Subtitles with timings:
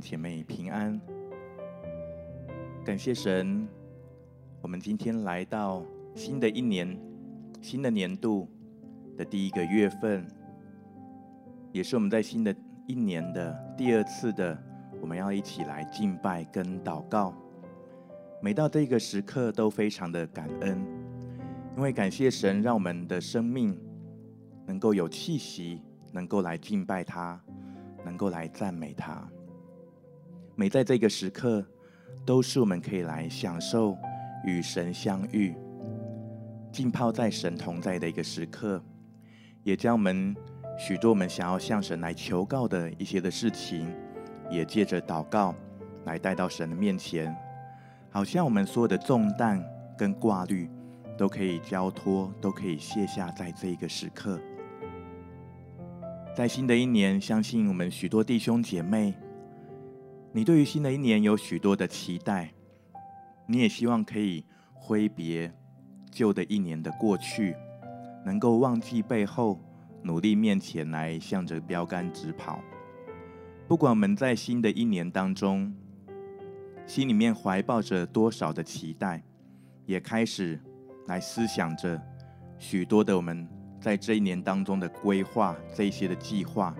[0.00, 1.00] 姐妹平安，
[2.84, 3.66] 感谢神，
[4.60, 5.84] 我们今天来到
[6.14, 6.98] 新的一年、
[7.60, 8.48] 新的年度
[9.16, 10.26] 的第一个月份，
[11.72, 12.54] 也是我们在新的
[12.86, 14.56] 一年的第二次的，
[15.00, 17.34] 我们要一起来敬拜跟祷告。
[18.40, 20.80] 每到这个时刻，都非常的感恩，
[21.76, 23.78] 因为感谢神，让我们的生命
[24.66, 25.82] 能够有气息，
[26.12, 27.40] 能够来敬拜他。
[28.04, 29.28] 能够来赞美他，
[30.58, 31.64] 每在这个时刻，
[32.26, 33.96] 都是我们可以来享受
[34.44, 35.54] 与神相遇、
[36.72, 38.82] 浸泡在神同在的一个时刻，
[39.62, 40.34] 也将我们
[40.76, 43.88] 许多我们想要向神来求告的一些的事情，
[44.50, 45.54] 也借着祷告
[46.06, 47.32] 来带到神的面前，
[48.10, 49.64] 好像我们所有的重担
[49.96, 50.68] 跟挂虑
[51.16, 54.40] 都可以交托，都可以卸下在这一个时刻。
[56.34, 59.14] 在新的一年，相信我们许多弟兄姐妹，
[60.32, 62.52] 你对于新的一年有许多的期待，
[63.46, 65.52] 你也希望可以挥别
[66.10, 67.56] 旧的一年的过去，
[68.24, 69.60] 能够忘记背后，
[70.02, 72.60] 努力面前来向着标杆直跑。
[73.66, 75.74] 不管我们在新的一年当中，
[76.86, 79.22] 心里面怀抱着多少的期待，
[79.86, 80.60] 也开始
[81.06, 82.00] 来思想着
[82.58, 83.48] 许多的我们。
[83.80, 86.74] 在这一年当中的规划，这些的计划，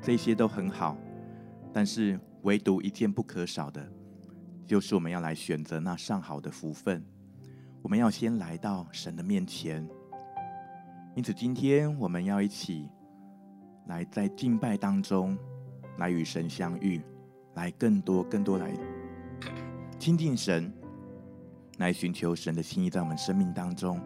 [0.00, 0.96] 这些都很好，
[1.70, 3.86] 但是唯独一件不可少的，
[4.66, 7.04] 就是我们要来选择那上好的福分。
[7.82, 9.86] 我们要先来到神的面前，
[11.14, 12.88] 因此今天我们要一起
[13.86, 15.36] 来在敬拜当中
[15.98, 17.00] 来与神相遇，
[17.54, 18.72] 来更多更多来
[19.98, 20.72] 亲近神，
[21.78, 24.00] 来寻求神的心意在我们生命当中。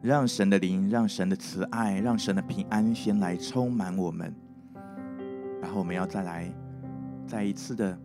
[0.00, 4.34] 让神的灵，让神的慈爱，让神的平安先来充满我们，
[5.60, 6.52] 然后我们要再来，
[7.26, 7.98] 再一次的，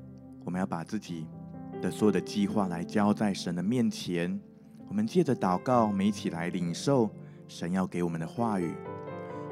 [0.46, 1.28] 我们要把自己
[1.82, 4.40] 的所有的计划来交在神的面前。
[4.88, 7.10] 我们借着祷告，我们一起来领受
[7.48, 8.74] 神要给我们的话语。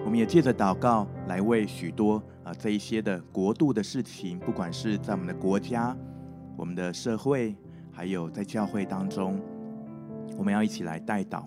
[0.05, 5.97] 我们也借着祷告来为许多啊这一些的国度的事情，不管是在我们的国家、
[6.55, 7.55] 我们的社会，
[7.91, 9.41] 还有在教会当中，
[10.37, 11.45] 我们要一起来代祷。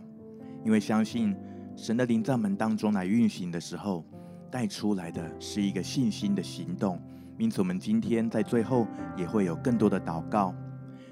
[0.65, 1.35] 因为相信
[1.77, 4.05] 神的灵在我们当中来运行的时候，
[4.51, 7.01] 带出来的是一个信心的行动。
[7.39, 10.53] 因此，我们今天在最后也会有更多的祷告。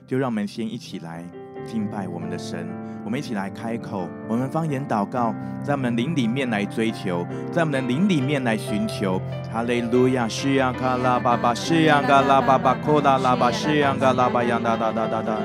[0.06, 1.24] 就让我们先一起来
[1.64, 2.68] 敬拜我们的神，
[3.04, 5.34] 我们一起来开口，我们方言祷告，
[5.64, 9.20] 在我们灵里面来追求，在我们的灵里面来寻求。
[9.52, 15.38] 哈利路亚，西央卡拉巴巴，西央卡拉巴巴，库拉拉巴，西央卡拉巴，央哒哒哒哒哒。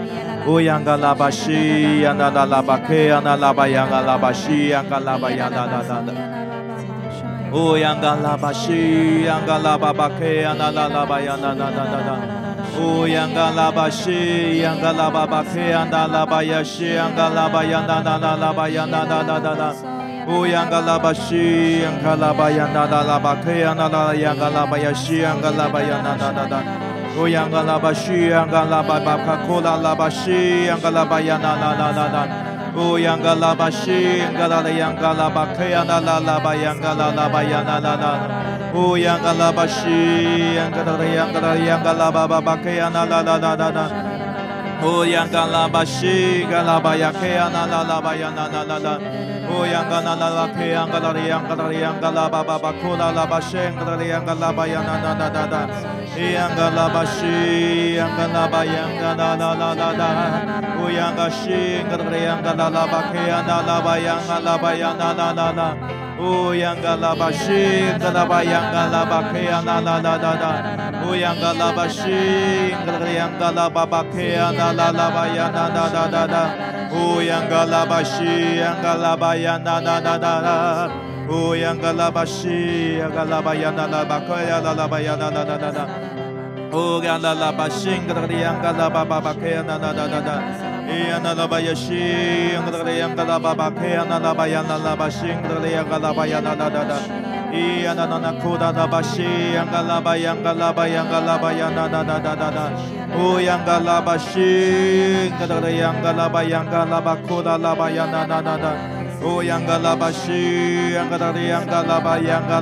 [0.47, 2.61] 乌央嘎拉巴西，呀那那那那那。
[2.61, 4.61] 乌央嘎拉巴，克呀那拉巴央嘎拉拉巴呀那那那。
[4.61, 5.31] 乌央嘎拉巴西，呀那那那那那。
[5.31, 6.40] 乌央嘎拉巴，呀克呀那那
[17.29, 19.75] 拉巴呀那那那那。
[20.27, 20.79] 乌央嘎
[22.73, 24.79] 那那拉克央嘎拉的央嘎拉的
[28.29, 36.55] 央嘎拉巴巴巴库拉拉巴西，央嘎拉的央嘎拉 O yanga la ba shi yanga la yanga la ba kaya na la la ba
[36.55, 38.11] yanga la la ba ya na la la.
[38.73, 42.89] O yanga la ba shi yanga la yanga la yanga la ba ba ba kaya
[42.89, 43.85] na la la la oh, la la.
[44.83, 48.29] O yanga la ba shi yanga la ba ya kaya na la la ba ya
[48.31, 49.40] na na la la.
[49.51, 55.61] Oyangala la keyangala riyangala riyangala baba bakula la bashengala riyangala bayana na na na na
[56.15, 60.09] Iyangala bashi yangala bayangala la la la la
[60.79, 65.67] Oyanga shingala riyangala la bakeyana la bayangala bayana la la la
[66.19, 70.51] Oyangala bashi yangala bayangala bakeyana la la la la
[71.03, 79.95] Oyangala bashi yangala riyangala babakeyana yang la bayana da da da da Uyangalabashi, Angalabayana, na
[80.03, 80.55] na na na.
[81.31, 85.83] Uyangalabashi, Angalabayana, na bakaya, na labayana, na na na na.
[86.71, 90.35] Uyangalabashing, Yangalababakaya, na na na na na.
[90.91, 97.40] Iyanalabayashi, Yangalababakaya, na labayana, labashing, Yangalabayana, na na na.
[97.93, 98.05] Na
[108.59, 108.81] na.
[109.21, 112.57] 呼啦啦巴西，格拉里亚拉巴巴巴克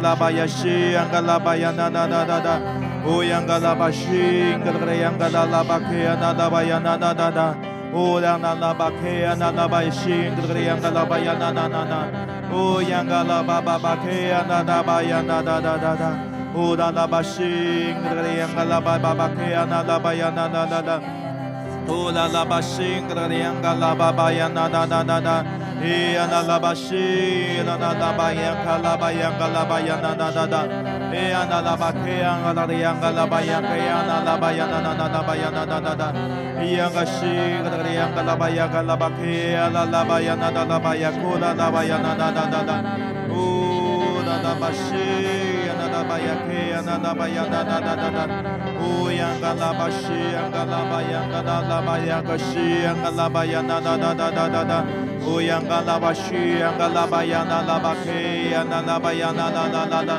[0.85, 2.59] 亚那拉巴亚那那那那，
[3.05, 4.03] 呼啦啦巴西，
[4.65, 14.83] 格拉里亚拉巴巴亚那那那那那，伊 Oh, o Nana Bakea Nana Baishin Griangala Bayana Nana O oh, Yangala Baba Bakea Nana
[14.83, 16.51] Bayana da da da da.
[16.55, 19.15] Oh, o Nana Bashin Griangala Baba
[19.65, 19.83] na Nana
[20.49, 20.99] na da da.
[20.99, 21.01] Da
[21.91, 25.68] O Nana Bashin Griangala Baba Yana na na na da.
[25.79, 30.61] E analabashi nanadabaya kalabaya kalabaya nanadada.
[31.15, 36.07] E analabakaya angalaya angalabaya kaya analabaya nanadabaya nanadada.
[36.59, 42.75] Yangashi kalabaya kalabaya kalabakaya lalabaya nanadabaya kula labaya nanadada.
[43.31, 45.58] Ooh nanadabashi
[46.27, 48.23] Yake Ananabayanananana
[48.79, 51.43] Uyangalabashi Angalabaya na
[52.91, 53.61] na
[56.63, 60.15] Angalabayanalabake Ananabayanananana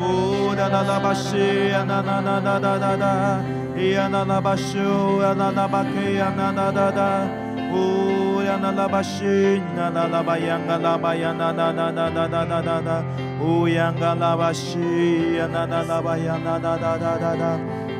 [0.00, 3.40] Uranalabashi na
[3.76, 7.28] Yanalabashu Ananabake Anananana
[7.72, 8.19] Uyangalabashi
[8.50, 12.26] yana la shi na na la ba yanga la ba yana na na na na
[12.26, 12.96] na na na na
[13.40, 17.50] o yanga la shi na na la ba yana na na na na na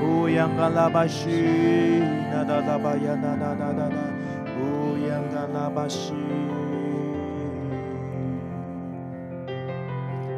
[0.02, 1.40] o yanga la shi
[2.30, 4.04] na na la ba yana na na na na
[4.66, 6.20] o yanga la shi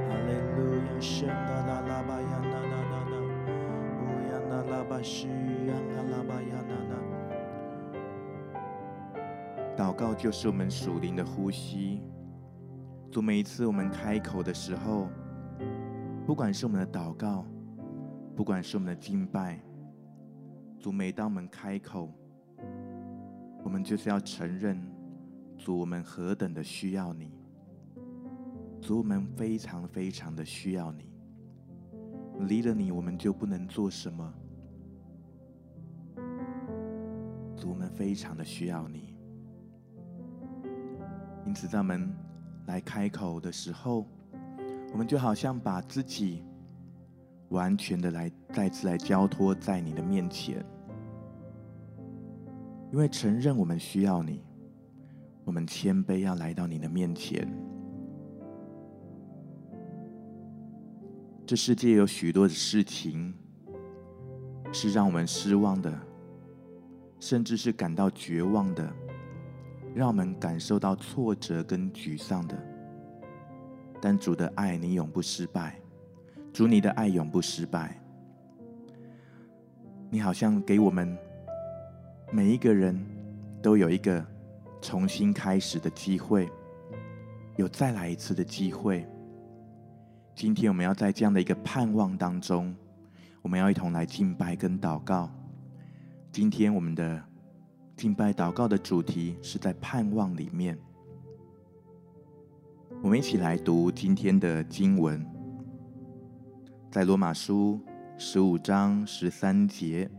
[0.08, 3.18] hallelujah shi na la la ba yana na na na na
[4.04, 4.60] o yana
[4.90, 5.41] la shi
[9.76, 12.02] 祷告就是我们属灵的呼吸。
[13.10, 15.08] 主，每一次我们开口的时候，
[16.26, 17.46] 不管是我们的祷告，
[18.36, 19.60] 不管是我们的敬拜，
[20.78, 22.10] 主，每当我们开口，
[23.64, 24.78] 我们就是要承认，
[25.56, 27.32] 主，我们何等的需要你。
[28.80, 31.10] 主，我们非常非常的需要你。
[32.40, 34.34] 离了你，我们就不能做什么。
[37.56, 39.11] 主，我们非常的需要你。
[41.46, 42.08] 因此，在我们
[42.66, 44.06] 来开口的时候，
[44.92, 46.42] 我们就好像把自己
[47.48, 50.64] 完全的来再次来交托在你的面前，
[52.92, 54.42] 因为承认我们需要你，
[55.44, 57.46] 我们谦卑要来到你的面前。
[61.44, 63.34] 这世界有许多的事情
[64.72, 65.92] 是让我们失望的，
[67.18, 68.90] 甚至是感到绝望的。
[69.94, 72.56] 让我们感受到挫折跟沮丧的，
[74.00, 75.78] 但主的爱你永不失败，
[76.50, 78.00] 主你的爱永不失败。
[80.08, 81.16] 你好像给我们
[82.30, 82.98] 每一个人
[83.60, 84.24] 都有一个
[84.80, 86.50] 重新开始的机会，
[87.56, 89.06] 有再来一次的机会。
[90.34, 92.74] 今天我们要在这样的一个盼望当中，
[93.42, 95.30] 我们要一同来敬拜跟祷告。
[96.30, 97.31] 今天我们的。
[98.02, 100.76] 敬拜祷告的主题是在盼望里面。
[103.00, 105.24] 我们一起来读今天的经文，
[106.91, 107.81] 在罗马书
[108.19, 110.10] 十五章十三节。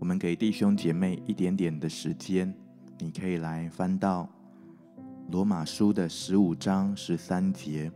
[0.00, 2.52] 我们给弟兄姐妹一点点的时间，
[2.98, 4.28] 你可以来翻到
[5.30, 7.88] 罗马书的十五章十三节。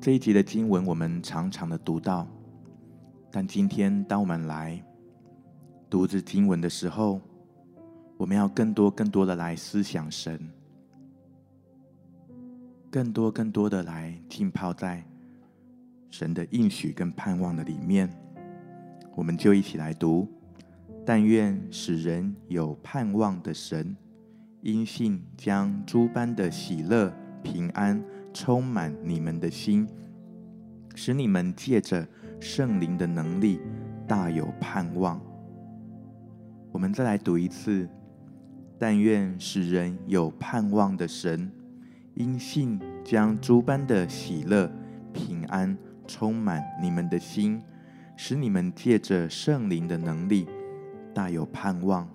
[0.00, 2.24] 这一节的经文，我们常常的读到。
[3.38, 4.82] 但今天，当我们来
[5.90, 7.20] 读这经文的时候，
[8.16, 10.40] 我们要更多、更多的来思想神，
[12.90, 15.04] 更多、更多的来浸泡在
[16.08, 18.08] 神的应许跟盼望的里面。
[19.14, 20.26] 我们就一起来读：
[21.04, 23.94] 但愿使人有盼望的神，
[24.62, 27.12] 因信将诸般的喜乐、
[27.42, 28.02] 平安
[28.32, 29.86] 充满你们的心，
[30.94, 32.08] 使你们借着。
[32.40, 33.60] 圣灵的能力
[34.06, 35.20] 大有盼望。
[36.72, 37.88] 我们再来读一次：
[38.78, 41.50] 但愿使人有盼望的神，
[42.14, 44.70] 因信将诸般的喜乐、
[45.12, 45.76] 平安
[46.06, 47.60] 充满你们的心，
[48.16, 50.46] 使你们借着圣灵的能力
[51.14, 52.08] 大有盼望。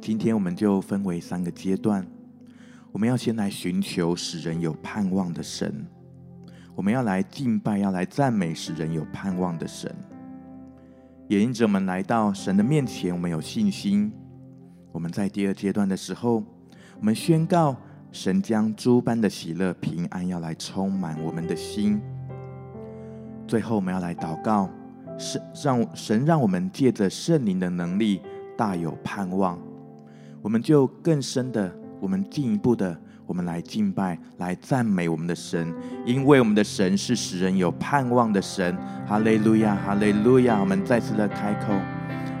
[0.00, 2.06] 今天我们就分为三个阶段，
[2.92, 5.86] 我们要先来寻求使人有盼望的神。
[6.78, 9.92] 我们要来敬拜，要来赞美，使人有盼望的神。
[11.26, 14.12] 也因着我们来到神的面前，我们有信心。
[14.92, 16.36] 我们在第二阶段的时候，
[17.00, 17.74] 我们宣告
[18.12, 22.00] 神将诸般的喜乐、平安要来充满我们的心。
[23.48, 24.70] 最后，我们要来祷告，
[25.18, 28.22] 是让神让我们借着圣灵的能力
[28.56, 29.58] 大有盼望。
[30.40, 32.96] 我们就更深的，我们进一步的。
[33.28, 35.70] 我们来敬拜，来赞美我们的神，
[36.06, 38.74] 因为我们的神是使人有盼望的神。
[39.06, 40.58] 哈利路亚，哈利路亚！
[40.58, 41.74] 我们再次的开口，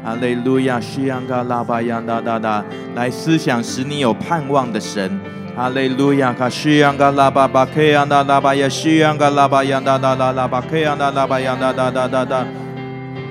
[0.02, 2.64] 哈利路亚，西洋嘎拉巴洋哒哒哒，
[2.94, 5.20] 来思想使你有盼望的神。
[5.54, 12.46] 哈利路亚，卡西扬嘎拉巴巴克扬达拉巴耶西扬嘎拉巴扬哒哒哒拉巴克扬达拉巴扬达达达达达，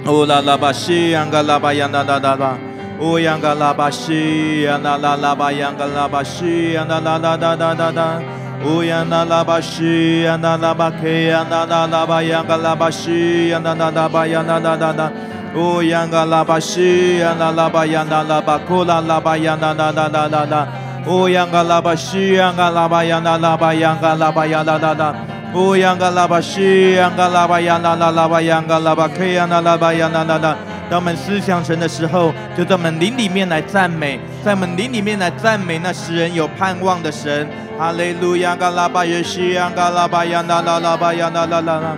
[0.06, 2.56] 乌拉拉巴西扬嘎拉巴扬达达达达，
[3.00, 8.20] 乌扬嘎拉巴西扬达拉拉巴扬嘎拉巴西扬达拉拉达达达达，
[8.66, 15.12] 乌扬达拉巴西扬达拉巴克扬达拉拉巴扬嘎拉巴西扬达拉拉巴扬达达达达。
[15.56, 20.68] 乌央嘎拉巴西呀那拉巴呀那拉巴库拉拉巴呀那那那那那那，
[21.08, 25.16] 乌央嘎拉巴西呀嘎拉巴呀那拉巴呀嘎拉巴呀那那那，
[25.56, 30.56] 乌央嘎拉巴西呀嘎拉巴呀那那拉巴呀嘎拉巴克呀那拉巴呀那那那。
[30.90, 37.48] 当我们思想神的时候，就在我们灵里面来赞美，在我们灵里面来赞美那使人有盼望的神。
[37.78, 41.98] 哈利路亚嘎拉巴耶西呀嘎拉巴呀那那拉巴呀那那那那。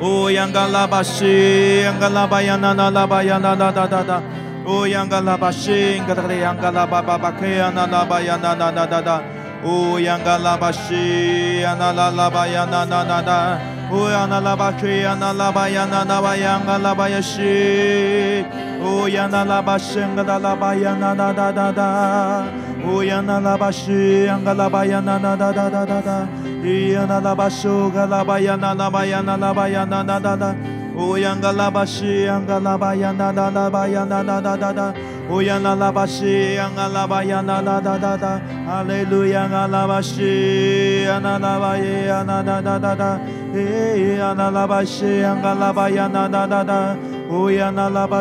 [0.00, 4.22] 哦，央嘎拉巴西，央嘎拉巴呀那那拉巴呀那那哒哒哒。
[4.64, 9.22] 哦，央嘎拉巴西，嘎达的央嘎拉巴巴巴克呀那拉巴呀那那那哒哒。
[9.62, 13.58] 哦，央嘎拉巴西，呀那拉拉巴呀那那那哒。
[13.90, 18.44] 哦，央那拉巴西，呀那拉巴呀那那巴央嘎拉巴呀西。
[18.82, 22.44] 哦，央那拉巴西，嘎达拉巴呀那那哒哒哒。
[22.84, 26.26] 哦，央那拉巴西，央嘎拉巴呀那那哒哒哒哒哒。
[26.64, 30.52] 伊呀那拉巴苏嘎拉巴呀那拉巴呀那拉巴呀那那那那，
[30.96, 34.92] 乌央嘎拉巴西央嘎拉巴呀那那拉巴呀那那那那那，
[35.30, 43.20] 乌央那拉巴西央嘎拉巴呀那那那那那，哈利路亚嘎拉巴西呀那拉巴呀那那那那那，伊呀那拉巴西央那那那那，
[43.60, 44.84] 央那拉巴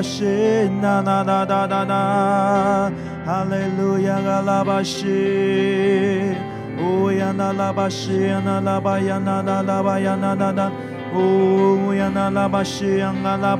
[0.01, 2.91] 西那那那那那那，
[3.25, 6.35] 哈利路亚嘎拉巴西。
[6.77, 10.71] 乌呀那拉巴西呀那拉巴呀那那拉巴呀那那那，
[11.13, 13.55] 乌呀那拉巴西呀那拉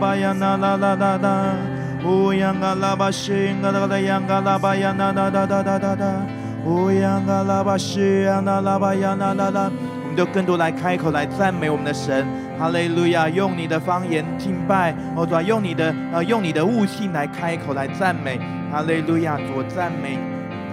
[8.78, 9.72] 巴呀那那
[10.16, 12.26] 就更多来开口来赞美我们的神，
[12.58, 13.28] 哈利路亚！
[13.28, 18.40] 用你的方言敬拜，或者用你的呃用你的悟性来开口来赞美，
[18.72, 19.38] 哈利路亚！
[19.38, 20.18] 主赞美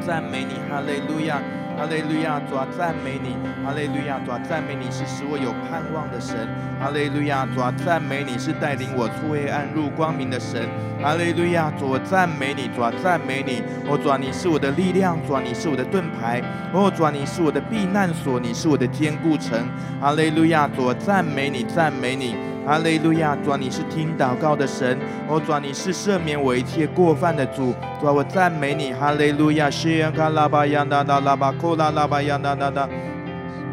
[0.07, 1.41] 赞美你，哈利路亚！
[1.83, 3.35] 哈利路亚，主啊，赞美你！
[3.67, 6.47] 哈利路亚，主啊，赞美你是使我有盼望的神！
[6.79, 10.63] 哈利路亚，主啊，赞美你是带领我出黑暗入光明的神！
[11.03, 12.69] 哈利路亚，主啊，赞美你！
[12.69, 13.65] 主啊，赞美你！
[13.91, 16.41] 哦，主，你是我的力量，主，你是我的盾牌，
[16.73, 19.59] 哦，主，你是我的避难所，你是我的坚固城！
[20.01, 22.37] 哈利路亚，主啊，赞美你，赞美你！
[22.65, 24.97] 哈利路亚，主啊，你是听祷告的神，
[25.29, 32.89] 哦，主啊，你是赦免我一切过犯的主，主啊，我赞美你，哈利路亚，西央卡拉巴央达达拉巴库拉拉巴央达达达，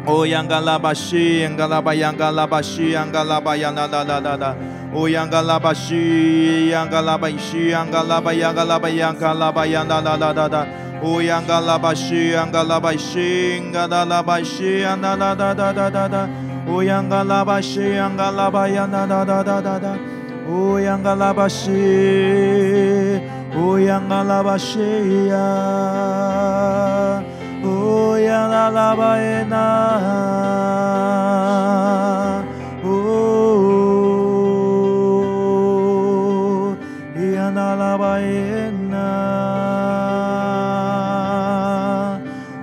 [0.06, 4.56] 哦，央嘎拉巴西，央嘎拉巴央嘎拉巴西，央嘎拉巴央达达达达达，
[4.92, 10.66] 哦，央嘎拉巴西，央嘎拉巴西，央嘎拉巴央嘎拉巴央嘎拉巴央达达达达达，
[11.00, 16.28] 哦，央嘎拉巴西，央嘎拉巴西，央嘎拉巴西，央达达达达达达。
[16.66, 19.88] 乌央嘎拉巴西，央嘎拉巴呀哒哒哒哒哒哒，
[20.48, 23.20] 乌央嘎拉巴西，
[23.56, 25.34] 乌央嘎拉巴西呀，
[27.64, 29.56] 乌央拉拉巴耶那，
[32.84, 32.88] 乌
[37.34, 38.98] 央拉拉巴耶那，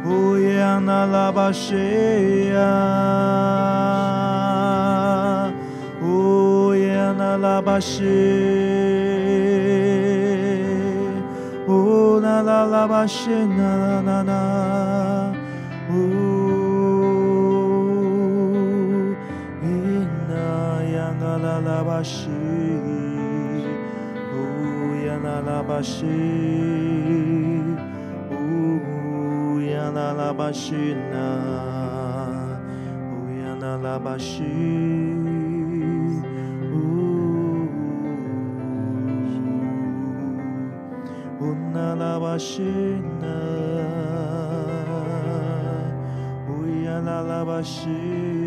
[0.05, 3.06] 乌央拉拉巴西呀。
[7.37, 8.03] 拉巴西，
[11.67, 15.31] 乌那拉拉巴西那那那，
[15.91, 15.93] 乌
[19.63, 19.65] 伊
[20.27, 20.33] 那
[20.93, 22.29] 呀那拉拉巴西，
[24.33, 24.35] 乌
[25.05, 26.05] 呀那拉巴西，
[28.31, 31.15] 乌呀那拉巴西那，
[33.11, 34.17] 乌呀那拉巴
[42.35, 42.97] 西。
[47.27, 48.46] 拉巴西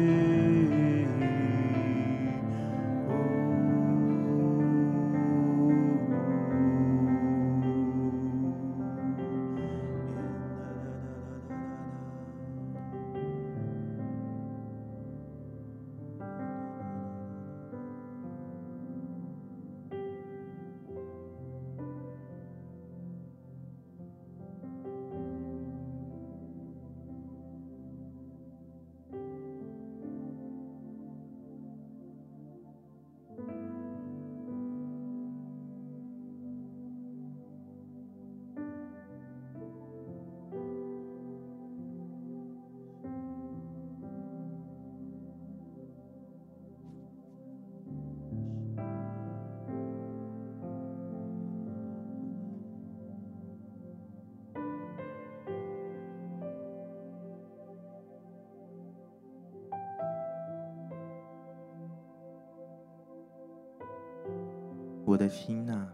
[65.10, 65.92] 我的心啊，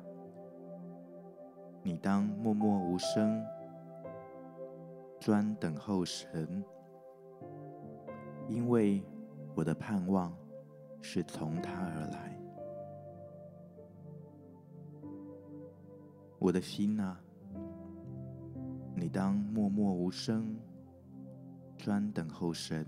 [1.82, 3.42] 你当默默无声，
[5.18, 6.62] 专等候神，
[8.46, 9.02] 因为
[9.54, 10.37] 我的盼望
[11.00, 12.38] 是从他而来。
[16.38, 17.18] 我的心啊，
[18.94, 20.54] 你当默默无声，
[21.78, 22.87] 专等候神，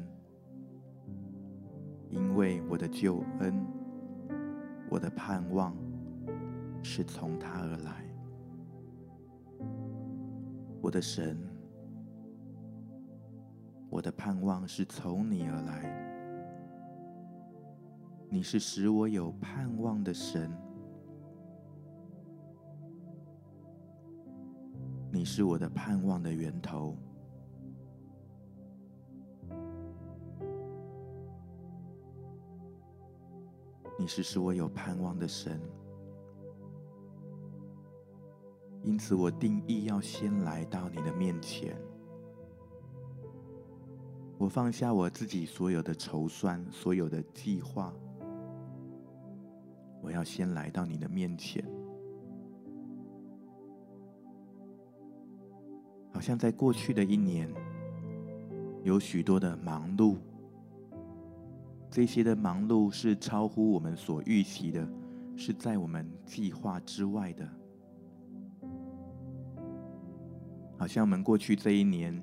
[2.10, 3.66] 因为我的救恩，
[4.90, 5.74] 我的盼望
[6.88, 8.02] 是从他而来。
[10.80, 11.38] 我的神，
[13.90, 16.08] 我的盼望是从你而来。
[18.30, 20.50] 你是使我有盼望的神。
[25.12, 26.96] 你是我的盼望的源头，
[33.98, 35.60] 你是使我有盼望的神，
[38.88, 41.76] 因此我定义要先来到你的面前，
[44.38, 47.92] 我放下我自己所有的筹算，所有的计划，
[50.00, 51.62] 我要先来到你的面前。
[56.10, 57.46] 好像在过去的一年，
[58.84, 60.16] 有许多的忙碌，
[61.90, 64.88] 这些的忙碌是超乎我们所预期的，
[65.36, 67.46] 是在我们计划之外的。
[70.78, 72.18] 好像我们过去这一年，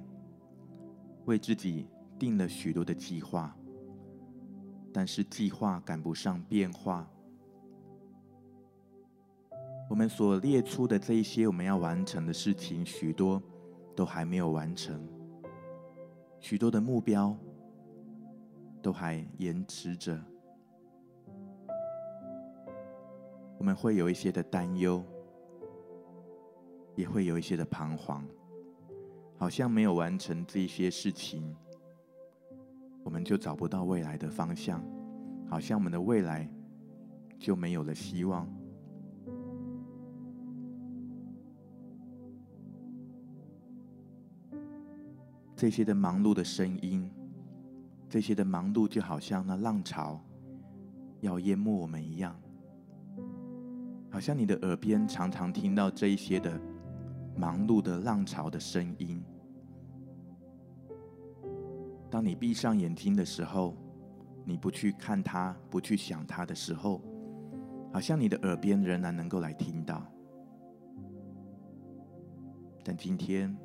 [1.26, 1.88] 为自己
[2.18, 3.56] 定了许多的计划，
[4.94, 7.08] 但是计划赶不上变化。
[9.89, 13.41] 我们所列出的这一些我们要完成的事情，许多。
[13.96, 15.08] 都还没有完成，
[16.41, 17.34] 许多的目标
[18.82, 20.22] 都还延迟着，
[23.58, 25.02] 我们会有一些的担忧，
[26.94, 28.28] 也会有一些的彷徨，
[29.38, 31.56] 好像没有完成这些事情，
[33.04, 34.84] 我们就找不到未来的方向，
[35.50, 36.50] 好像我们的未来
[37.38, 38.48] 就没有了希望。
[45.56, 47.10] 这些的忙碌的声音，
[48.10, 50.21] 这些的忙碌就好像那浪潮
[51.21, 52.36] 要淹没我们一样，
[54.10, 56.60] 好像你的耳边常常听到这一些的
[57.36, 59.24] 忙碌的浪潮的声音。
[62.10, 63.76] 当你闭上眼睛的时候，
[64.43, 67.02] 你不去看它，不去想它的时候，
[67.91, 70.06] 好像你的耳边仍然能够来听到。
[72.84, 73.56] 但今天。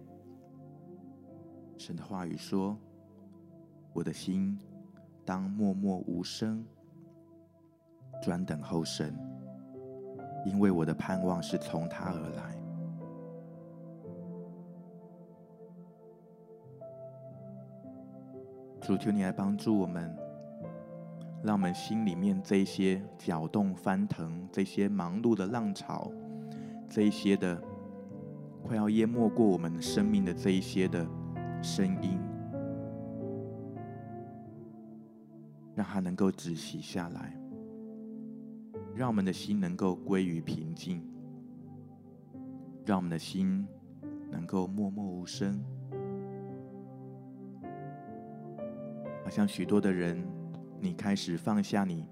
[1.78, 2.76] 神的话语说
[3.94, 4.58] ：“我的心
[5.24, 6.62] 当默默无声，
[8.22, 9.16] 专等候神，
[10.44, 12.54] 因为我的盼望是从他而来。”
[18.80, 20.16] 主，求你来帮助我们，
[21.42, 26.10] 让我们心里面这些搅动翻腾、这些忙碌的浪潮、
[26.88, 27.62] 这一些的
[28.62, 31.06] 快要淹没过我们生命的这一些的。
[31.62, 32.18] 声音，
[35.74, 37.38] 让它能够止息下来，
[38.94, 41.02] 让我们的心能够归于平静，
[42.86, 43.68] 让我们的心
[44.30, 45.62] 能够默默无声。
[49.30, 50.26] 好像许多的人，
[50.80, 52.04] 你开始放下你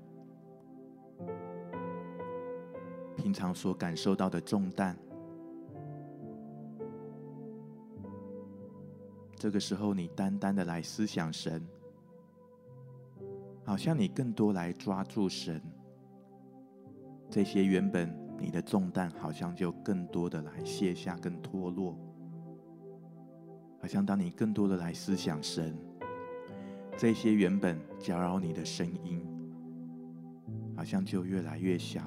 [3.16, 4.96] 平常所感受到的重担。
[9.34, 11.60] 这个时候，你单单的来思想神，
[13.64, 15.60] 好像你更多来抓住神。
[17.28, 21.98] 这些原本你的重担，好像就更多的来卸下，更脱落。
[23.82, 25.76] 好像当你更多的来思想神，
[27.00, 29.24] 这些原本搅扰你的声音，
[30.76, 32.02] 好像就越来越小。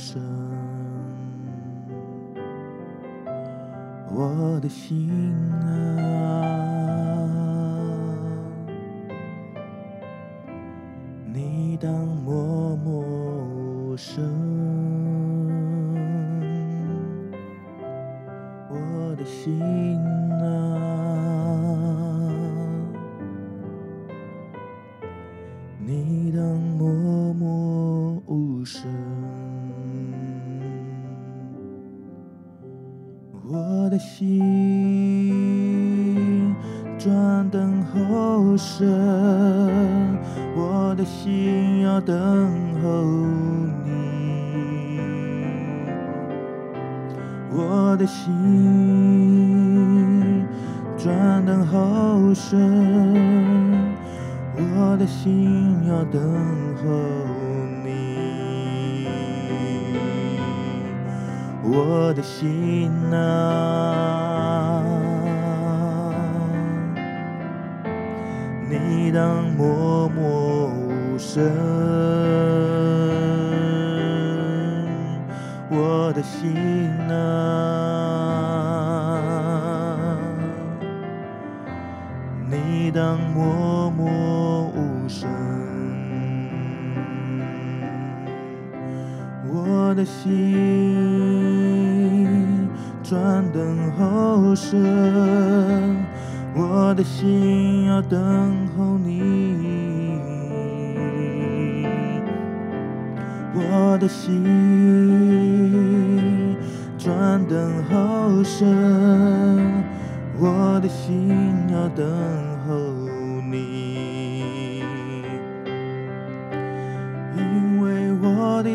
[0.00, 0.18] 生。
[4.12, 5.10] 我的心
[5.52, 5.62] 啊，
[11.26, 13.04] 你当默默
[13.44, 14.24] 无声。
[18.70, 19.60] 我的心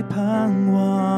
[0.09, 1.14] 盼望。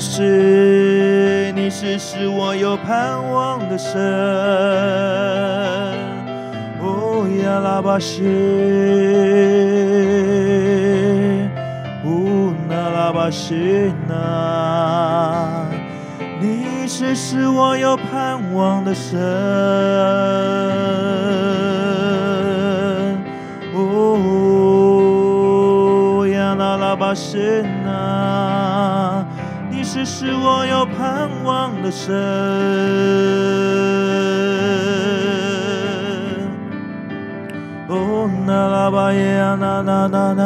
[0.00, 4.00] 是，你是使我有盼望的神。
[6.80, 8.22] 哦呀拉巴西，
[12.06, 15.66] 乌那拉巴西那，
[16.40, 19.20] 你是使我有盼望的神。
[23.74, 23.86] 哦
[26.32, 27.36] 呀拉拉巴西
[27.84, 28.19] 那。
[30.04, 32.14] 是我有盼望的神，
[37.88, 40.44] 哦，那拉巴耶呀，那那那那，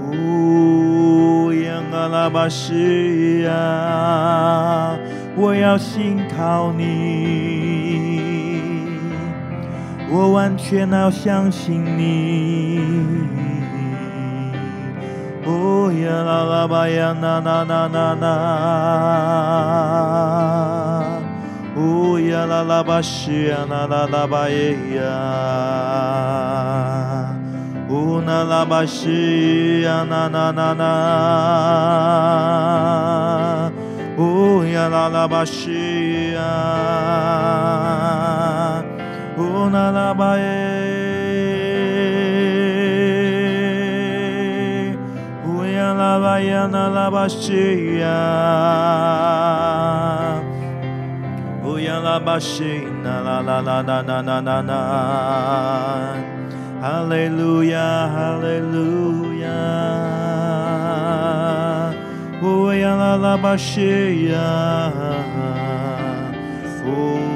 [0.00, 4.98] 呜呀，那拉拉巴西呀，
[5.36, 8.20] 我要信靠你，
[10.10, 13.43] 我完全要相信你。
[15.46, 18.34] Oh, la ba ya na na na na na.
[22.74, 25.14] La ba shi ya na la ba ye ya.
[27.90, 30.92] Oh, na la ba shi na na na na.
[34.18, 36.52] Oh, la ba shi ya.
[39.74, 41.03] Na la ba ye.
[46.04, 48.20] Rabayana Labashia
[53.24, 53.80] La La La
[56.84, 59.64] Hallelujah Hallelujah.
[66.86, 67.33] Oh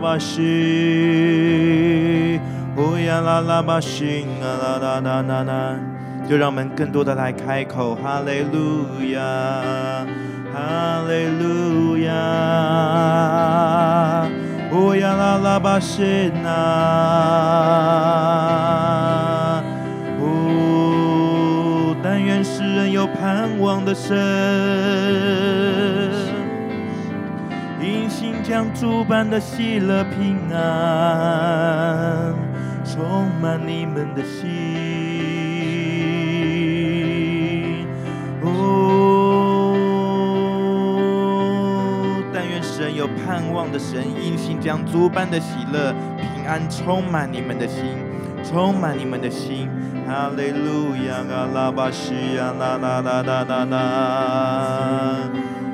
[0.00, 0.40] 巴西，
[2.76, 5.76] 乌呀啦啦巴西啊啦啦啦啦啦，
[6.28, 9.20] 就让我们更多的来开口，哈利路亚。
[10.52, 12.10] 哈利路亚，
[14.72, 16.50] 乌呀啦啦巴西那，
[20.18, 24.16] 哦，但愿世人有盼望的神，
[28.50, 32.34] 将诸般的喜乐平安，
[32.84, 34.40] 充满你们的心。
[38.42, 39.76] 哦！
[42.34, 47.84] 但愿神有盼望的神，因信将诸般的喜乐、平安充满你们的心，
[48.42, 49.70] 充满你们的心。
[50.08, 55.29] 哈利路亚，阿拉巴西亚，啦啦啦啦啦啦，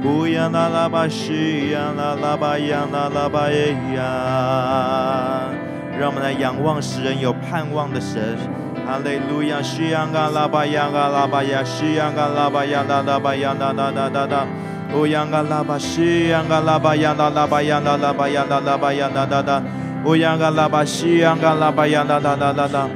[0.07, 5.51] 乌亚啦啦巴西亚，啦啦巴亚，啦啦巴耶亚。
[5.99, 8.38] 让我们来仰望使人有盼望的神。
[8.87, 14.47] 哈利路亚，西亚阿拉巴亚，阿拉巴亚，西亚阿拉巴亚，啦啦巴亚，啦啦啦啦啦。
[14.95, 19.62] 哦，央嘎拉巴西，央嘎拉巴呀，啦啦巴呀，啦啦巴呀，啦啦巴呀，啦啦啦。
[20.05, 22.88] 哦，央嘎拉巴西，央嘎拉巴呀，啦啦啦啦啦。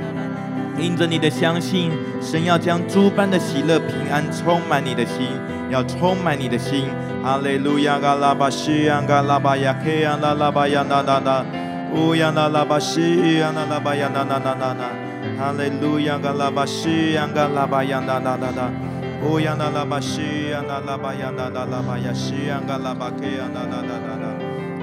[0.78, 1.90] 因着你的相信，
[2.22, 5.26] 神要将诸般的喜乐、平安充满你的心，
[5.70, 6.88] 要充满你的心。
[7.22, 11.44] 哈利路亚，嘎拉巴西，嘎拉巴亚，嘿呀，拉拉巴呀，那那那，
[11.94, 14.84] 乌呀，拉拉巴西，呀，那拉巴呀，那那那那那。
[15.38, 18.70] 哈利路亚，嘎拉巴西，嘎拉巴呀，那那那那，
[19.22, 24.26] 乌呀，那拉巴西，呀，那拉巴呀，那那拉巴呀，西呀，嘎拉巴克呀，那那那那。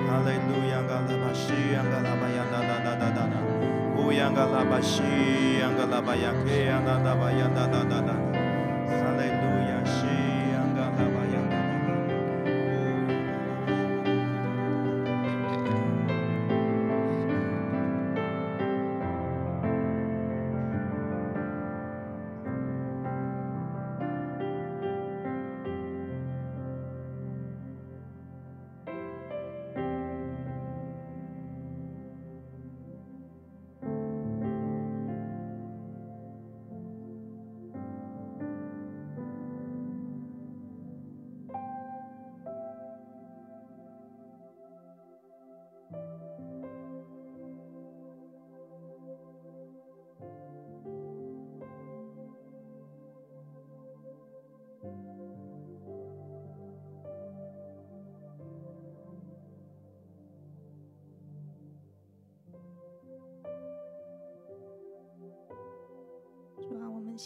[0.08, 3.36] 哈利路亚，嘎拉巴西，嘎拉巴呀，那那那那那，
[3.97, 5.02] 乌呀，嘎拉巴西，
[5.60, 8.27] 呀，嘎拉巴呀，嘿呀，那那巴呀，那那那那。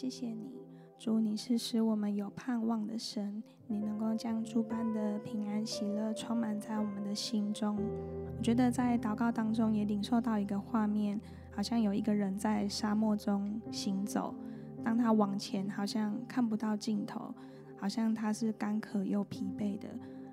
[0.02, 0.50] 谢谢你，
[0.98, 7.78] 主，你是使我们有盼望的神，你能够将诸般的平安喜乐充满在我们的心中。
[8.36, 14.34] 我觉得在祷告当中也领受到一个画面，好像有一个人在沙漠中行走，
[14.84, 17.32] 当他往前，好像看不到尽头，
[17.78, 19.88] 好像他是干渴又疲惫的，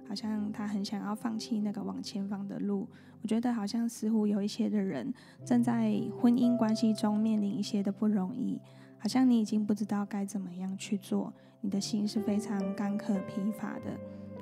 [0.09, 2.89] 好像他很想要放弃那个往前方的路。
[3.21, 5.13] 我觉得好像似乎有一些的人
[5.45, 8.59] 正在婚姻关系中面临一些的不容易。
[8.99, 13.99] 好像你已经不知道该怎么样去做，你的心是非常干渴疲乏的。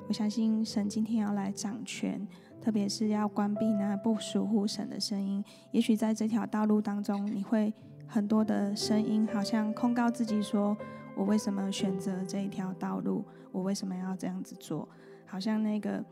[0.09, 2.27] 我相信神今天要来掌权，
[2.61, 5.45] 特别是要关闭那不属乎神的声音。
[5.73, 7.75] 也许在这条道路当中，你会
[8.07, 10.77] 很多的声音，好像控告自己说
[11.16, 13.25] ：“我为什么选择这一条道路？
[13.51, 14.88] 我为什么要这样子做？”
[15.27, 16.05] 好像那个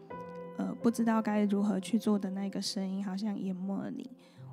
[0.58, 4.10] 呃不知道该如何去做的那个声音，好像淹没了你。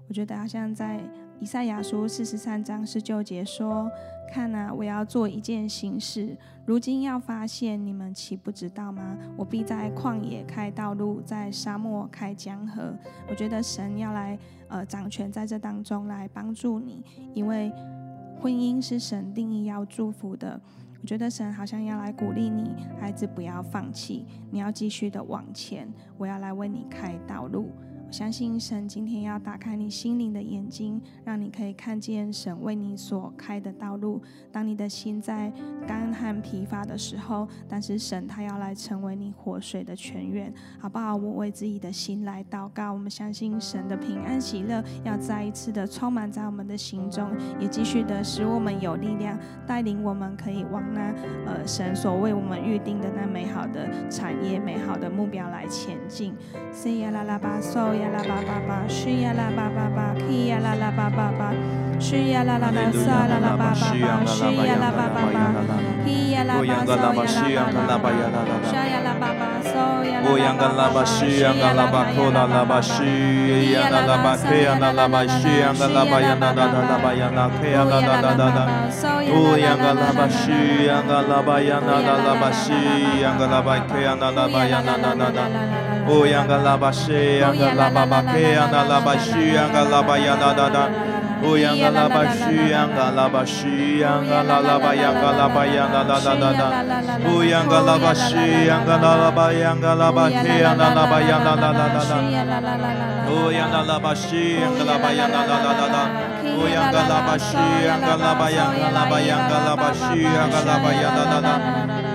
[0.08, 1.02] 我我觉得好像在
[1.42, 3.90] 以赛亚书四十三章十九节说
[4.32, 9.18] ：“看啊，我要做一件新事，如今要发现，你们岂不知道吗？
[9.36, 12.94] 我必在旷野开道路，在沙漠开江河。”
[13.28, 17.74] 我觉得神要来呃掌权在这当中来帮助你，因为
[18.40, 20.62] 婚姻是神定义要祝福的。
[21.02, 25.92] 我觉得神好像要来鼓励你，孩子不要放弃，你要继续的往前。
[26.20, 27.72] 我要来为你开道路。
[28.12, 34.22] 相信神今天要打开你心灵的眼睛，让你可以看见神为你所开的道路。
[34.52, 35.50] 当你的心在
[35.88, 41.16] 干旱疲乏的时候，但是神他要来成为你活水的泉源，好不好？
[41.16, 42.92] 我为自己的心来祷告。
[42.92, 56.36] 我们相信神的平安喜乐要再一次的充满在我们的心中，也继续的使我们有力量，带领我们可以往那呃神所为我们预定的那美好的产业、美好的目标来前进。
[58.02, 61.54] 呀啦吧吧吧，需呀啦吧吧吧，去呀啦啦吧吧吧，
[62.00, 65.46] 需呀啦啦啦撒啦啦吧吧吧，需呀啦吧吧吧，
[66.06, 67.62] 去呀啦吧嗦呀啦吧吧吧，需呀
[69.06, 72.98] 啦吧吧嗦呀啦吧吧，需呀啦吧嗦啦啦吧，需
[73.72, 78.60] 呀啦吧去呀啦啦吧，需呀啦吧呀啦啦啦吧呀啦，去呀啦啦啦啦啦，
[79.32, 82.74] 哦呀啦啦吧，需呀啦啦吧呀啦啦啦吧，需
[83.22, 85.91] 呀啦吧去呀啦啦吧呀啦啦啦啦。
[86.08, 90.90] 哦，央嘎拉巴西，央嘎拉巴巴，嘿，央嘎拉巴西，央嘎拉巴呀哒哒哒。
[91.44, 96.72] 哦，央嘎拉巴西，央嘎拉巴西，央嘎拉拉巴，央嘎拉巴呀哒哒哒哒哒。
[97.26, 102.18] 哦，央嘎拉巴西，央嘎拉拉巴，央嘎拉巴，嘿，央嘎拉巴呀哒哒哒哒哒。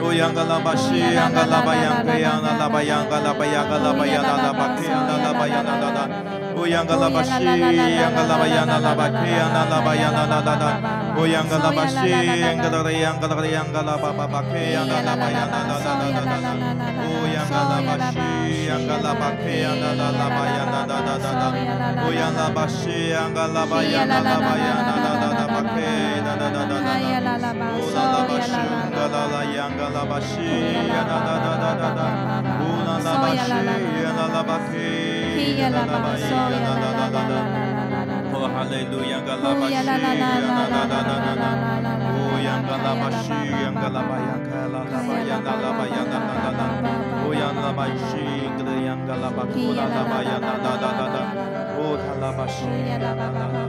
[0.06, 4.52] Yango yanga la bashi yanga la bayanga yanga la bayanga la bayanga la bayanga la
[4.54, 6.04] bakiyanga la bayanga la da
[6.54, 10.70] O yanga la bashi yanga la bayanga la bakiyanga la bayanga la da da
[11.18, 15.60] O yanga la bashi yanga la yanga la yanga la ba ba bakiyanga la bayanga
[15.66, 16.50] la da da da da
[17.02, 21.48] O yanga la bashi yanga la bakiyanga la la bayanga da da da da
[22.06, 25.25] O yanga la bashi yanga la bayanga la bayanga la da
[38.36, 39.22] Oh, hallelujah.
[42.16, 46.66] Oh, yangalabashi, yangalaba, yangalaba, yangalaba, yangalaba.
[47.24, 48.22] Oh, yangalabashi,
[48.84, 51.22] yangalaba, yangalaba, yangalaba.
[51.78, 53.65] Oh, halabashi, yangalaba.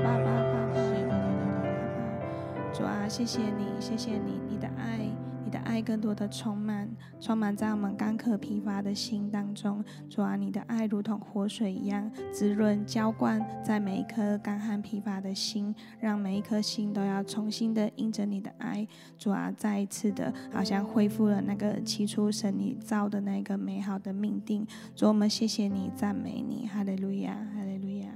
[2.78, 5.00] 主啊，谢谢你，谢谢你，你的爱。
[5.44, 6.88] 你的爱更多的充满，
[7.22, 9.84] 充满在我们干渴疲乏的心当中。
[10.10, 18.86] 主啊，你的爱如同活水一样滋润浇灌在每一颗干旱疲乏的心，让每一颗心都要重新的因着你的爱。
[19.18, 24.68] 主啊，再一次的，好像恢复了那个起初神你造的那个美好的命定。
[24.96, 28.10] 主，我们谢谢你，赞美你，哈利路亚，哈利路亚。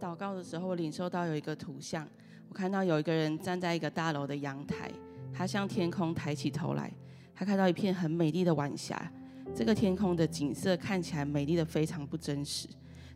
[0.00, 2.06] 祷告的时候，我领受到有一个图像，
[2.48, 4.90] 我看到有一个人站在一个大楼的阳台，
[5.32, 6.92] 他向天空抬起头来，
[7.34, 9.10] 他看到一片很美丽的晚霞。
[9.54, 12.68] 这个天空的景色看起来美丽得非常不真实。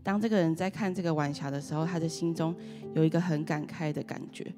[0.03, 2.55] 当这个人在看这个晚霞的时候，他的心中
[2.95, 4.53] 有一个很感慨的感觉。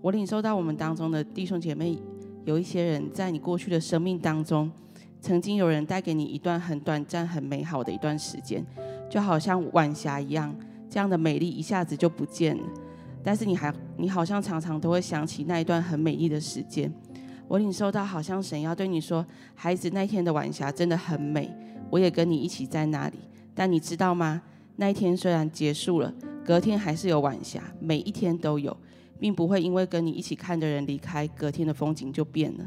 [0.00, 1.96] 我领受到我们当中的弟兄姐妹，
[2.44, 4.70] 有一些人在你过去的生命当中，
[5.20, 8.64] 曾经有人带给你一段很短暂、很美好的一段时间，
[9.08, 10.52] 就好像晚霞一样。
[10.88, 12.62] 这样的美丽一下子就不见了，
[13.22, 16.92] 但是你还，你好像常常都会想起那一段很美丽的时间。
[17.46, 19.24] 我领受到，好像神要对你说
[19.56, 21.50] ：“孩子，那天的晚霞真的很美，
[21.90, 23.18] 我也跟你一起在那里。
[23.54, 24.42] 但你知道吗？
[24.76, 26.12] 那一天虽然结束了，
[26.44, 28.76] 隔天还是有晚霞，每一天都有，
[29.18, 32.64] 并不会因为跟你一起看的人离开，隔天的风景就变了。”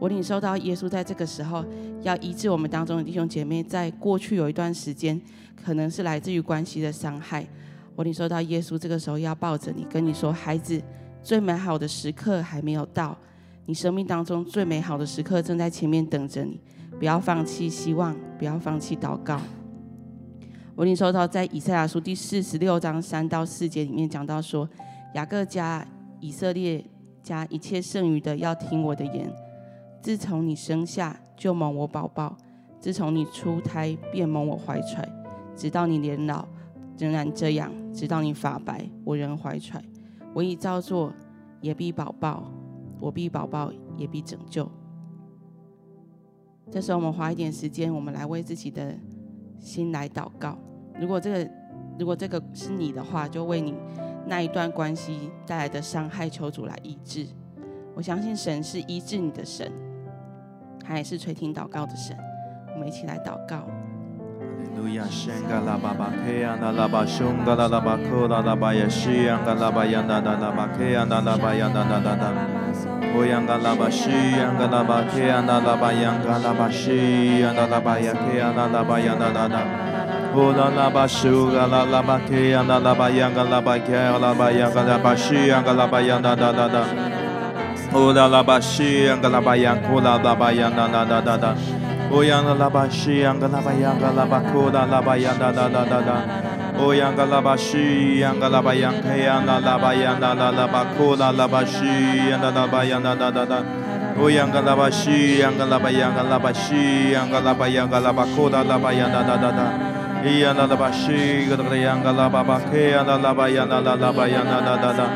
[0.00, 1.64] 我领受到耶稣在这个时候
[2.02, 5.20] 要医治我们当中的弟兄姐妹，在过去有一段时间，
[5.64, 7.46] 可能是来自于关系的伤害。
[7.94, 10.80] 我领受到耶稣这个时候要抱着你，跟你说：“孩子，
[11.22, 13.16] 最美好的时刻还没有到，
[13.66, 16.60] 你生命当中最美好的时刻正在前面等着你。
[16.98, 19.40] 不要放弃希望，不要放弃祷告。”
[20.76, 24.68] 我领受到在以赛亚书第四十六章三到四节里面讲到说
[25.14, 25.84] ：“雅各家、
[26.20, 26.84] 以色列
[27.20, 29.28] 家一切剩余的，要听我的言。”
[30.00, 32.36] 自从你生下就蒙我宝宝，
[32.78, 35.06] 自从你出胎便蒙我怀揣，
[35.58, 36.46] 直到你年老
[36.96, 39.82] 仍然这样，直到你发白我仍怀揣。
[40.32, 41.12] 我已照做，
[41.60, 42.44] 也必保抱，
[43.00, 44.70] 我必保抱，也必拯救。
[46.70, 48.94] 这时候，我们花一点时间，我们来为自己的
[49.58, 50.56] 心来祷告。
[51.00, 51.50] 如果这个，
[51.98, 53.74] 如果这个是你的话，就为你
[54.26, 57.26] 那一段关系带来的伤害，求主来医治。
[57.96, 59.72] 我相信神是医治你的神，
[60.84, 62.16] 他也是垂听祷告的神。
[62.74, 63.68] 我们一起来祷告。
[64.78, 65.10] Hallelujah.
[65.10, 68.70] Shenga la baba ke na la ba shunga la la ba ko la la ba
[68.70, 72.14] yashi anda la ba yanda na la ba ke na la ba yanda la la
[72.14, 72.30] la.
[73.10, 77.42] Oyanga la ba shi anda la ba ke na la ba yanga la ba shi
[77.42, 79.62] anda la ba yake anda la ba yanda na la.
[80.32, 83.98] Ola la ba shuga la la ba ke na la ba yanga la ba ke
[84.22, 86.82] la ba yanga la ba shi anda la ba yanda na la la.
[87.98, 91.77] Ola la ba shi anda la ba yanko la ba yanda la la la la.
[92.10, 96.16] Oyanga labashi yanga labayanga labakoda labayanda da da da da.
[96.80, 103.60] Oyanga labashi yanga labayanga yanda labayanda la labakoda labashi yanda labayanda da da da.
[104.16, 109.66] Oyanga labashi yanga labayanga labashi yanga labayanga labakoda labayanda da da da.
[110.24, 115.06] Iyana labashi yanga lababake yanda labayanda la labayanda da da da.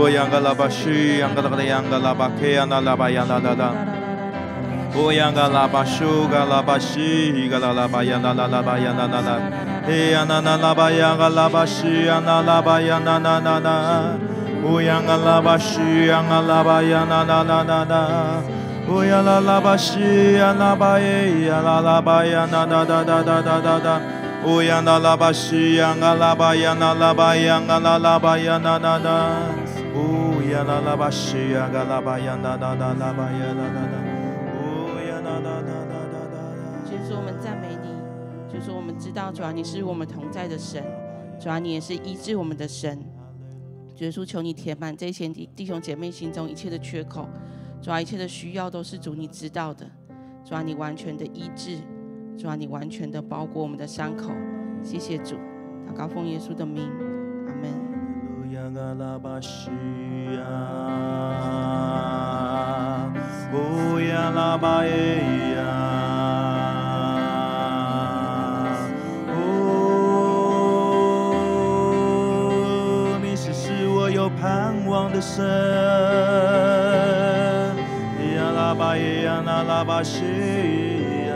[0.00, 3.91] Oyanga labashi yanga labayanga labake yanda labayanda da da.
[4.94, 7.00] 乌央个拉巴斯个拉巴斯
[7.48, 9.40] 个拉拉巴呀拉拉拉巴呀拉拉拉，
[9.88, 14.18] 哎呀那那拉巴呀个拉巴斯呀那拉巴呀那那那那，
[14.62, 18.42] 乌央个拉巴斯央个拉巴呀那那那那，
[18.86, 19.98] 乌央拉拉巴斯
[20.36, 24.00] 呀拉巴哎呀拉拉巴呀那那那那那那那，
[24.44, 29.10] 乌央那拉巴斯央个拉巴呀拉巴呀拉拉巴呀那那那，
[29.94, 34.01] 乌央拉拉巴斯呀个拉巴呀那那那拉巴呀那那。
[36.84, 37.92] 先说我们赞美你。
[38.52, 40.84] 就是说，我们知道，主啊，你是我们同在的神，
[41.40, 42.98] 主啊，你也是医治我们的神。
[43.96, 47.26] 耶稣，求你填满这些弟弟兄姐妹心中一切的缺口，
[47.80, 49.86] 主啊，一切的需要都是主你知道的，
[50.44, 51.78] 主啊，你完全的医治，
[52.36, 54.32] 主啊，你完全的包裹我们的伤口。
[54.82, 55.36] 谢谢主，
[55.88, 56.90] 祷告奉耶稣的名，
[57.46, 57.72] 阿门。
[74.40, 75.44] 盼望的神，
[78.34, 80.24] 呀啦吧耶呀那啦吧西
[81.28, 81.34] 呀，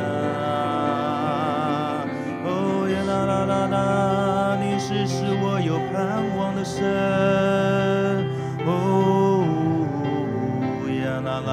[2.44, 6.82] 哦呀啦啦啦啦，你是使我有盼望的神，
[8.66, 8.70] 哦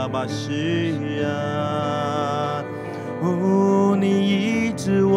[0.08, 1.28] 巴西亚，
[3.22, 5.14] 哦，你医治我，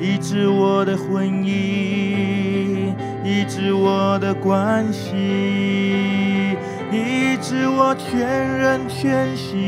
[0.00, 2.94] 医治我的婚姻，
[3.24, 6.56] 医治我的关系，
[6.90, 9.58] 医治我全人全心，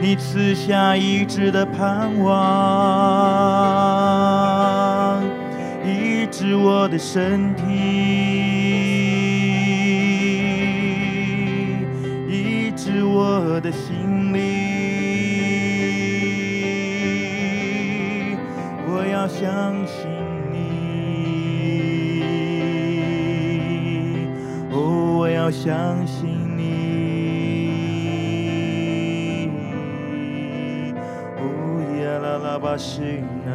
[0.00, 4.19] 你赐下医治的盼望。
[6.90, 7.62] 的身体，
[12.28, 14.40] 医治我的心灵，
[18.88, 20.08] 我要相信
[20.52, 20.56] 你，
[24.72, 25.50] 哦，我要。
[25.50, 26.62] 相信你，
[31.36, 31.42] 乌
[32.00, 33.02] 呀啦啦巴西
[33.46, 33.50] 呀，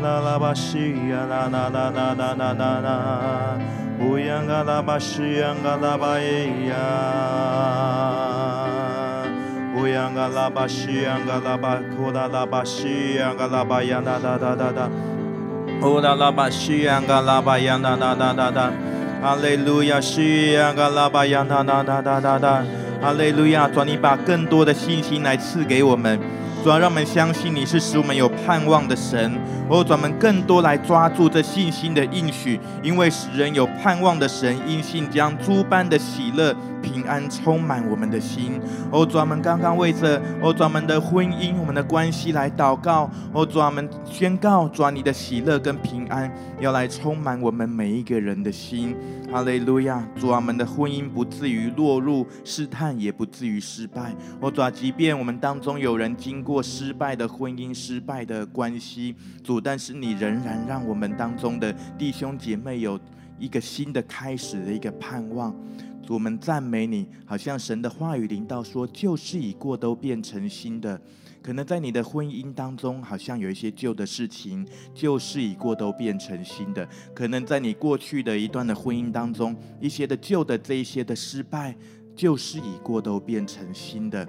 [0.00, 3.58] 啦啦巴西呀啦啦啦啦啦啦啦啦，
[4.00, 6.74] 乌呀嘎啦巴西呀嘎啦巴耶呀，
[9.76, 14.88] 乌呀嘎啦巴西呀嘎啦巴库啦啦巴西呀嘎啦巴呀啦啦啦啦啦。
[15.80, 18.72] 哦啦啦巴西呀嘎啦巴呀呐呐呐呐呐，
[19.22, 22.64] 哈利路亚西呀嘎啦巴呀呐呐呐呐呐呐，
[23.02, 26.18] 哈利路亚，主你把更多的信心来赐给我们，
[26.64, 29.38] 主要让我们相信你是使我们有盼望的神，
[29.68, 36.56] 哦，主我们更多来抓住这信心的应许，因为使人有盼望的神，因信将诸般的喜乐。
[36.80, 38.58] 平安充满我们的心，
[38.92, 48.96] 哦，主啊，我们刚刚为着哦，主啊，我们的婚姻、我们的关系来祷告，哦，主啊，我们宣告，主啊，你的喜乐跟平安要来充满我们每一个人的心，
[49.30, 62.98] 哈利路亚，主啊，我们的婚姻不至于落入试探，也不至于失败，哦，主，即便我们当中有人经过失败的婚姻、失败的的关系，主，但是你仍然让我们当中的弟兄姐妹有
[63.38, 65.54] 一个新的开始的一个盼望。
[66.06, 71.00] 主，我们赞美你，好像神的话语临到说，旧事已过，都变成新的。
[71.42, 76.86] 可能在你的婚姻当中，好像有一些旧的事情，旧事已过，都变成新的。
[77.14, 81.76] 可能在你过去的一段的婚姻当中，一些的旧的这一些的失败，
[82.16, 84.26] 旧事已过，都变成新的。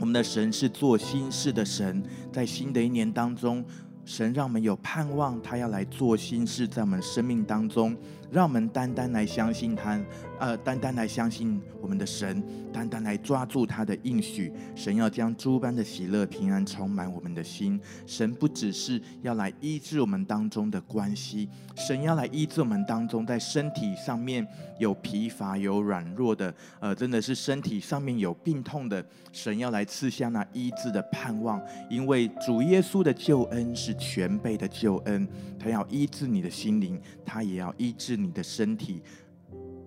[0.00, 3.62] 我们的神是做新事的神，在新的一年当中，
[4.06, 7.94] 神让我们有盼望，他要来做新事，在我们生命当中。
[8.30, 10.00] 让我们单单来相信他，
[10.38, 12.40] 呃，单单来相信我们的神，
[12.72, 14.52] 单单来抓住他的应许。
[14.76, 17.80] 神要将诸般的喜乐、平安充满我们的心。
[18.06, 24.46] 神不只是要来医治我们当中的关系，神要来医治我们当中在身体上面
[24.78, 29.04] 有疲乏、有软弱的，呃，真的是身体上面有病痛的。
[29.32, 35.26] 神要来赐下那医治的盼望，因为主耶稣的救恩是全备的救恩，
[35.58, 38.19] 他要医治你的心灵，他也要医治。
[38.22, 39.02] 你的身体，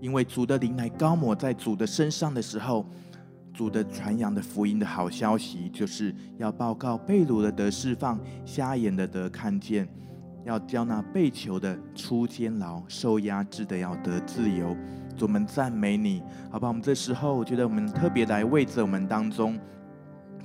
[0.01, 2.85] 因为主的灵来高抹在主的身上的时候，
[3.53, 9.87] 主的传扬的福音的好消息，就是要报告被掳的得释放，瞎眼的得看见，
[10.43, 14.75] 要叫那被囚的出监牢，受压制的要得自由。
[15.15, 16.67] 主，我们赞美你，好吧？
[16.67, 19.59] 我们这时候，我觉得我们特别来为着我们当中。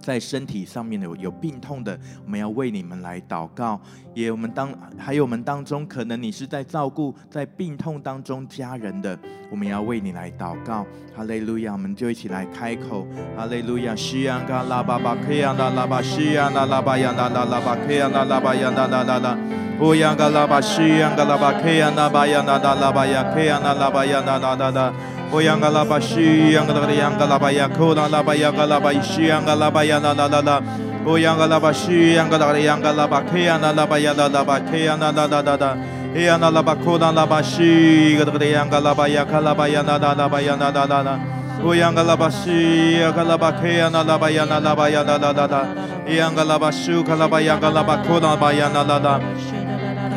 [0.01, 3.81] 在身体上面有有病痛的，我们要为你们来祷告。
[4.15, 9.17] 也我们当还有我们当中，可能你是在照顾在病痛当中家人的，
[9.51, 10.87] 我们要为你来祷告。
[11.15, 13.07] 哈利路亚，我们就一起来开口。
[13.37, 19.39] 哈利路亚，西呀嘎拉巴巴克呀拉拉巴西呀拉拉巴呀拉拉拉巴克呀拉拉巴呀拉拉拉拉，
[19.81, 24.93] 乌呀嘎拉巴西呀嘎拉巴克呀拉巴呀拉拉拉巴呀克呀拉拉巴呀拉拉拉拉。
[25.31, 30.63] 我仰个喇叭，西仰个那个仰个喇叭呀，口那喇叭仰个喇叭，西仰个喇叭呀，啦啦啦啦。
[31.05, 35.77] 我仰个喇叭，西仰个那个仰个喇叭，开呀那喇叭呀，啦喇叭开呀那啦啦啦啦。
[36.15, 41.19] 哎呀那喇叭口那喇叭，西个那个仰个喇叭呀，开喇叭呀，啦啦喇叭呀，啦啦啦啦。
[41.63, 45.67] 我仰个喇叭，西仰个喇叭，开呀那喇叭呀，啦喇叭呀，啦啦啦啦。
[46.07, 49.21] 哎呀个喇叭，西个喇叭呀，个喇叭口那喇叭呀，啦啦啦。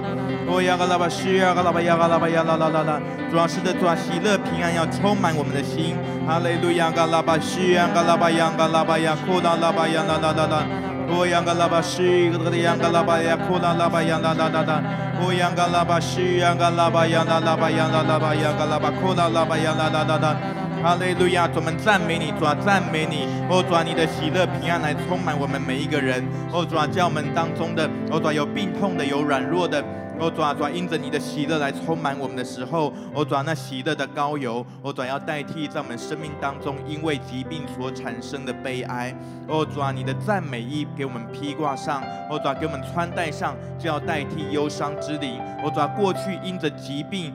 [0.52, 3.00] 哦，央个喇叭，西央个喇叭，央个喇叭，央啦啦啦啦。
[3.30, 5.96] 主啊，是的，主啊，喜乐平安要充满我们的心。
[6.26, 10.66] 哈利路亚，个喇叭，西央个喇叭，央个喇叭，央哭当喇叭，央啦啦啦啦。
[11.08, 14.82] 哦，央个喇叭，西个个央个喇叭，央哭当喇叭，央啦啦啦啦。
[15.24, 20.36] 哦，央个喇叭，西央个喇叭，央啦啦吧，央啦啦吧，央个喇叭，哭当喇叭，央啦啦啦啦。
[20.82, 26.22] 哈利路亚，主们赞美你，主啊赞美你，哦主啊你的喜乐平安来充满我们每一个人，
[26.52, 29.80] 哦主啊叫我们当中的，哦主啊有病痛的，有软弱的，
[30.22, 39.12] 哦主啊主啊因着你的喜乐来充满我们的时候，哦主啊那喜乐的膏油，哦主啊要代替在我们生命当中因为疾病所产生的悲哀，
[39.48, 42.00] 哦主啊你的赞美衣给我们披挂上，
[42.30, 47.34] 哦主啊给我们穿戴上，就要代替忧伤之灵，哦主啊过去因着疾病。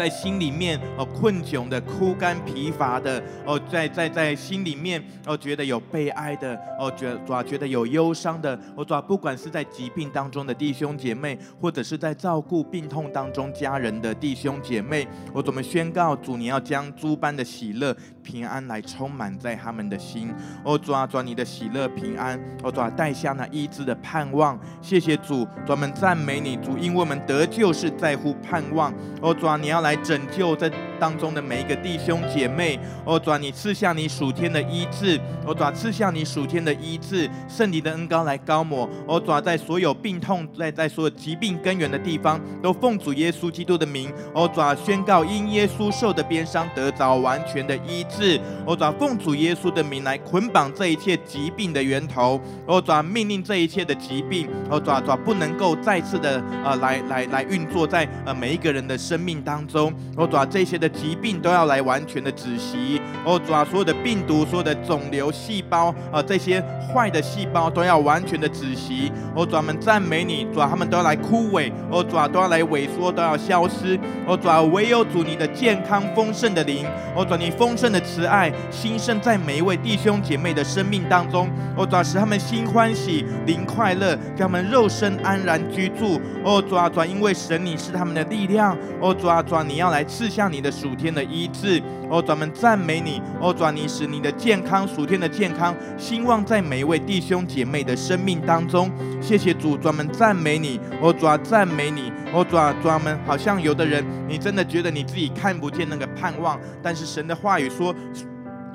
[0.00, 20.32] 在心里面哦，困窘的、枯干疲乏的哦，在在在心里面哦，觉得有悲哀的哦，觉主要觉得有忧伤的哦，主要不管是在疾病当中的弟兄姐妹，或者是在照顾病痛当中家人的弟兄姐妹，我怎么宣告主，你要将诸般的喜乐平安来充满在他们的心
[20.64, 28.90] 哦，主啊，主你的喜乐平安哦，主啊，带下那医治的盼望，谢谢主，专门赞美你主，因为我们得救是在乎盼望
[29.20, 29.89] 哦，主啊，你要来。
[29.90, 30.70] 来拯救这
[31.00, 59.79] 当中的每一个弟兄姐妹，哦，主啊，你赐下你属天的医治，哦，主啊，赐下你属天的医治，圣灵的恩膏来膏抹，哦，主啊，在所有病痛，在在所有疾病根源的地方，都奉主耶稣基督的名，哦，主啊，宣告因耶稣受的鞭伤得着完全的医治，哦，主啊，奉主耶稣的名来捆绑这一切疾病的源头，哦，主啊，命令这一切的疾病，哦，主啊，主啊，不能够再次的呃来来来运作在呃每一个人的生命当中。
[60.16, 63.00] 哦，主啊，这些的疾病都要来完全的止息。
[63.24, 66.62] 哦，主啊，所有的病毒、所有的肿瘤细胞啊，这些
[66.92, 69.12] 坏的细胞都要完全的止息。
[69.34, 71.70] 哦，主啊，我们赞美你，主啊，他们都要来枯萎。
[71.90, 73.98] 哦，主啊，都要来萎缩，都要消失。
[74.26, 81.48] 哦，主啊，唯有主你的健康丰盛的灵，哦，主啊，你丰盛的慈爱兴盛在每一位弟兄姐妹的生命当中。
[81.76, 86.20] 哦，主啊，使他们心欢喜，灵快乐，给他们肉身安然居住。
[86.44, 88.76] 哦，主啊，主啊，因为神你是他们的力量。
[89.00, 91.82] 哦，主啊，主啊，你要来赐下你的属天的医治。
[92.10, 93.22] 哦，专门赞美你。
[93.40, 98.90] 哦，抓，你使你的健康，属天的健康兴旺在每一位弟兄姐妹的生命当中。
[99.20, 100.80] 谢谢主，专门赞美你。
[101.00, 102.12] 哦，抓，赞美你。
[102.32, 107.94] 哦，抓，专门好像有的人，你真的觉得你自己看不见那个盼望，但是神的话语说。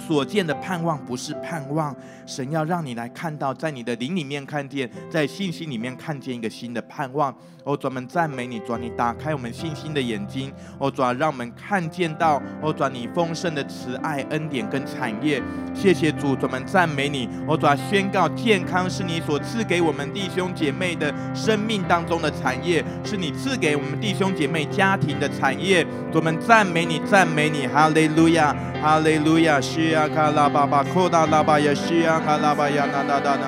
[0.05, 1.95] 所见的盼望不是盼望，
[2.25, 7.35] 神要让你来看到，在你的灵里面看见，在信心里面看见一个新的盼望。
[7.63, 10.53] 哦，专门赞美你，主，你打开我们信心的眼睛。
[10.77, 15.41] 哦，主，让我们看见到，哦，主，你丰盛的慈爱、恩典跟产业。
[15.73, 17.27] 谢谢主，专门赞美你。
[17.47, 25.83] 哦，主，宣告健康是你所赐给我们弟兄姐妹的生命当中的产业，是你赐给我们弟兄姐妹家庭的产业。
[26.11, 33.43] 专门赞美你，赞美你，哈利路亚，哈利路亚，是亚卡拉巴巴，库达拉巴亚，西亚卡拉巴亚，那那那那。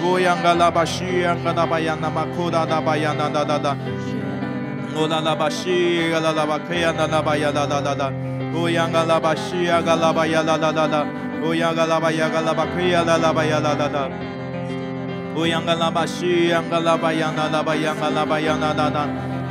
[0.00, 2.96] 乌央嘎拉巴西央嘎拉巴央那玛库达拉巴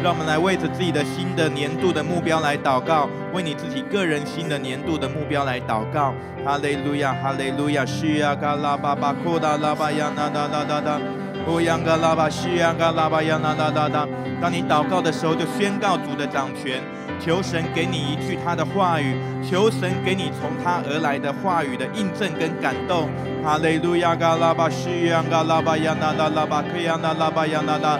[0.03, 6.13] 让我们来为着自己的新的年度的目标来祷告，为你自己个人新的年度的目标来祷告。
[6.45, 11.01] 哈利路亚，哈利路亚，西呀嘎拉巴巴库达拉巴呀那那那那那，
[11.51, 14.07] 乌央嘎拉巴西呀嘎拉巴呀那那那那。
[14.39, 16.79] 当你祷告的时候，就宣告主的掌权，
[17.19, 23.09] 求神给你一句他的话语，求神给你从他而来的话语的印证跟感动。
[23.43, 27.99] 哈利路亚，嘎拉巴西呀嘎拉巴呀那那拉巴克呀那拉巴呀那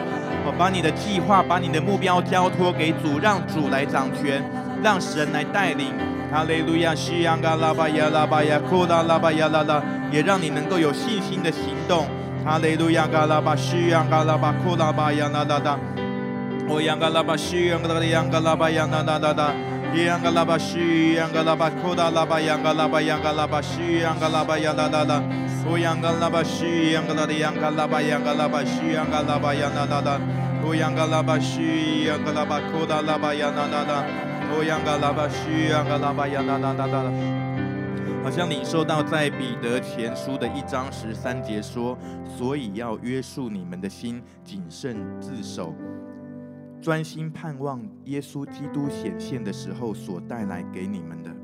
[0.51, 4.43] 把你的计划、把你的目标交托给主，让主来掌权，
[4.83, 5.93] 让神来带领。
[6.31, 9.81] 哈利路亚，西央嘎拉巴呀拉巴呀，库达拉巴呀拉拉，
[10.11, 12.05] 也让你能够有信心的行动。
[12.43, 15.79] 哈利路亚，嘎拉巴西央嘎拉巴库拉巴呀拉拉拉，
[16.67, 19.53] 我，央嘎拉巴西央嘎拉央嘎拉巴呀拉拉拉拉，
[19.95, 25.23] 央嘎拉巴西央嘎拉巴库达拉巴央嘎拉巴央嘎拉巴西央嘎拉巴呀拉拉拉，
[25.69, 30.19] 哦，央嘎拉巴西央嘎拉的央嘎拉巴央嘎拉巴西央嘎拉巴呀拉拉拉。
[30.63, 34.01] 哦，央嘎拉巴西，央嘎拉巴库达拉巴呀那那那，
[34.51, 45.73] 哦，央嘎拉巴西，央嘎拉巴呀那那那那，好像领受到在彼得前书的一章十三节说，所以要约束你们的心，谨慎自守，
[46.81, 51.36] 专心盼望耶稣基督显现的时候所带来给你们的。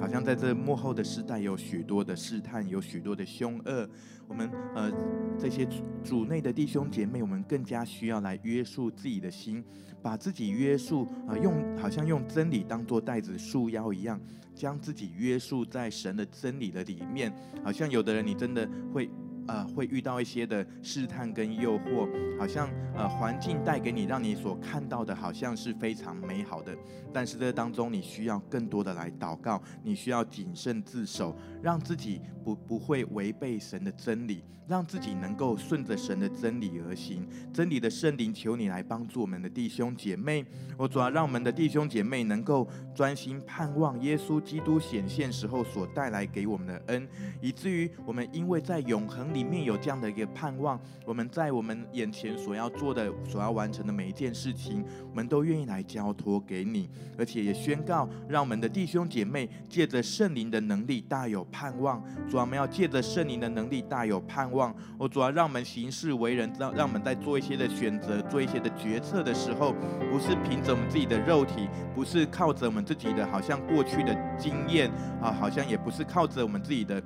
[0.00, 3.88] 好像在这幕后的时代，有许多的试探，有许多的凶恶。
[4.28, 4.92] 我们呃，
[5.38, 5.66] 这些
[6.02, 9.64] 主内的弟兄姐妹，我们更加需要来约束自己的心，
[10.02, 14.20] 把自己约束啊、用好像用真理当做带子束腰一样，
[14.54, 17.32] 将自己约束在神的真理的里面。
[17.64, 19.10] 好像有的人，你真的会。
[19.48, 26.76] 呃，会遇到一些的试探跟诱惑，好像呃环境带给你，让你所看到的好像是非常美好的，
[27.12, 37.28] 但是这当中你需要更多的来祷告，你需要谨慎自守，让自己不不会违背神的真理，让自己能够顺着神的真理而行。
[37.52, 40.44] 真理的圣灵，求你来帮助我们的弟兄姐妹，
[40.76, 47.08] 我主要让我们的弟兄姐妹能够专心盼望耶稣基督显现时候所带来给我们的恩，
[47.40, 49.35] 以至于我们因为在永恒。
[49.36, 62.02] 里面有这样的一个盼望，我们在我们眼前所要做的、所要完成的每一件事情，我们都愿意来交托给你，而且也宣告，让我们的弟兄姐妹借着圣灵的能力大有盼望。
[62.30, 64.74] 主啊，我们要借着圣灵的能力大有盼望。
[64.98, 69.74] 我主啊，让我们行事为人，让让我们在做一些的选择、做一些的决策的时候，
[70.10, 77.02] 不是凭着我们自己的肉体，不是靠着我们自己的好像过去的经验啊，好像也不是靠着我们自己的。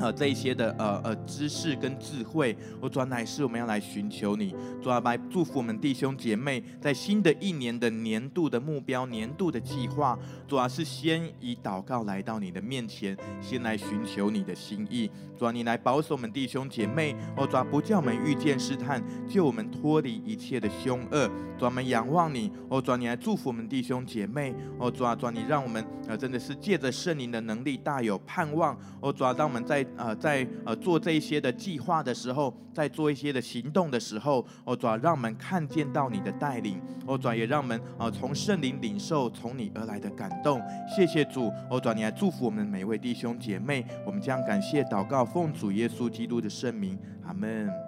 [0.00, 21.26] 呃，这一些的呃呃知识跟智慧，我主要乃是我们要来寻求你，主要来祝福我们弟兄姐妹，在新的一年的年度的目标、年度的计划，主要是先以祷告来到你的面前，先来寻求你的心意，主要你来保守我们弟兄姐妹，我主要不叫我们遇见试探，救我们脱离一切的凶恶，
[21.58, 29.58] 主要我们仰望你，我主要你来祝福我们弟兄姐妹，我主要主要你让我们呃真的是借着圣灵的能力大有盼望，我主要让我们。
[29.68, 40.62] 在呃在呃做这一些的计划的时候，在做一些的行动的时候，哦主要，让我们看见到你的带领，哦主要，也让我们呃从圣灵领受从你而来的感动。
[40.88, 43.84] 谢谢主，哦转，你来祝福我们每一位弟兄姐妹。
[44.06, 47.87] 我们将感谢祷告，奉主耶稣基督的圣名，阿门。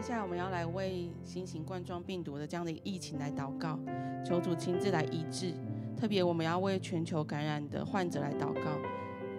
[0.00, 3.76] 接下来我们要来为新型冠状病毒的这样的疫情来祷告，
[4.24, 5.52] 求主亲自来医治。
[5.96, 8.78] 特别我们要为全球感染的患者来祷告，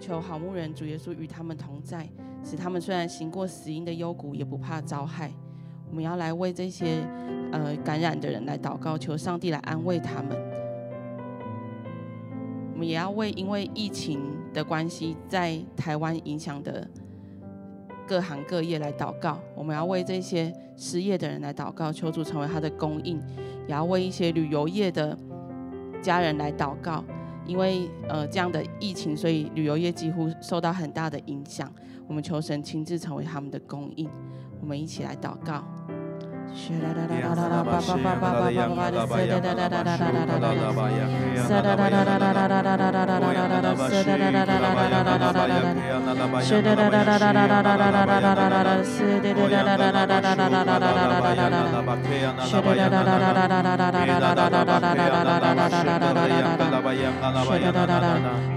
[0.01, 2.05] 求好牧人主耶稣与他们同在，
[2.43, 5.31] 使他们虽然行过死荫的幽谷，也不怕遭害。
[5.89, 7.07] 我们要来为这些
[7.53, 10.37] 呃感染的人来祷告，求上帝来安慰他们。
[12.73, 14.21] 我们也要为因为疫情
[14.53, 16.85] 的关系，在台湾影响的。
[18.09, 23.19] 各行各业来祷告，我们要为这些失业的人来祷告，求主成为他的供应；
[23.67, 25.15] 也要为一些旅游业的
[26.01, 27.03] 家人来祷告，
[27.45, 31.71] 因为呃这样的疫情，所以旅游业几乎受到很大的影响。
[32.07, 34.09] 我们求神亲自成为他们的供应，
[34.59, 35.63] 我们一起来祷告。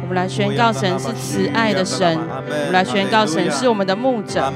[0.02, 4.52] 我们来宣告神是慈爱的神，我们来宣告神是我们的牧者，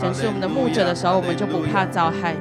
[0.00, 2.34] 神是我们的牧者的时候，我们就不怕遭害。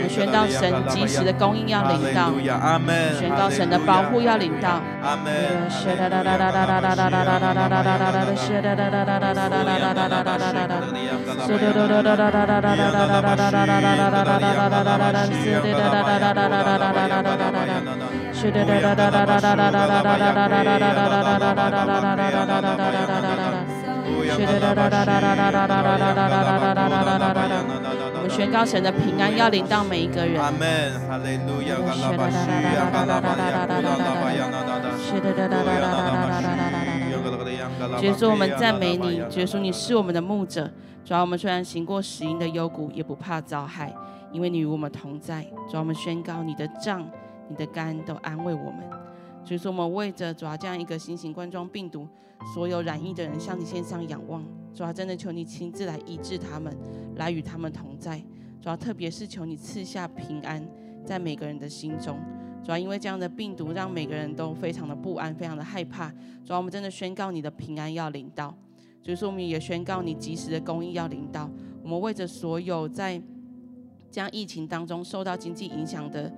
[0.00, 2.32] 我宣告神及时的供应要领到，
[3.18, 4.80] 宣告神的保护要领到。
[18.40, 18.44] 我
[28.22, 30.40] 们宣告神的平安要临到每一个人。
[30.40, 30.60] 阿门，
[31.08, 31.74] 哈利路亚。
[38.00, 40.70] 耶稣，我们赞美你，耶稣，你是我们的牧者。
[41.04, 43.92] 主要我们虽然行过死荫的幽谷，也不怕遭害，
[44.30, 45.42] 因为你与我们同在。
[45.68, 47.04] 主要我们宣告你的杖。
[47.48, 48.80] 你的肝都安慰我们，
[49.44, 52.06] 所以说我们为着主要这样一个新型冠状病毒，
[52.54, 54.44] 所有染疫的人向你献上仰望，
[54.74, 56.76] 主要真的求你亲自来医治他们，
[57.16, 58.18] 来与他们同在，
[58.60, 60.62] 主要特别是求你赐下平安
[61.06, 62.18] 在每个人的心中，
[62.62, 66.10] 主要因为这样的病毒让每个人都非常的不安，非常的害怕，
[66.44, 68.54] 主要我们真的宣告你的平安要临到，
[69.02, 71.50] 所以说我们也宣告你及时的公益要临到，
[71.82, 73.20] 我们为着所有在
[74.10, 76.30] 这样疫情当中受到经济影响的。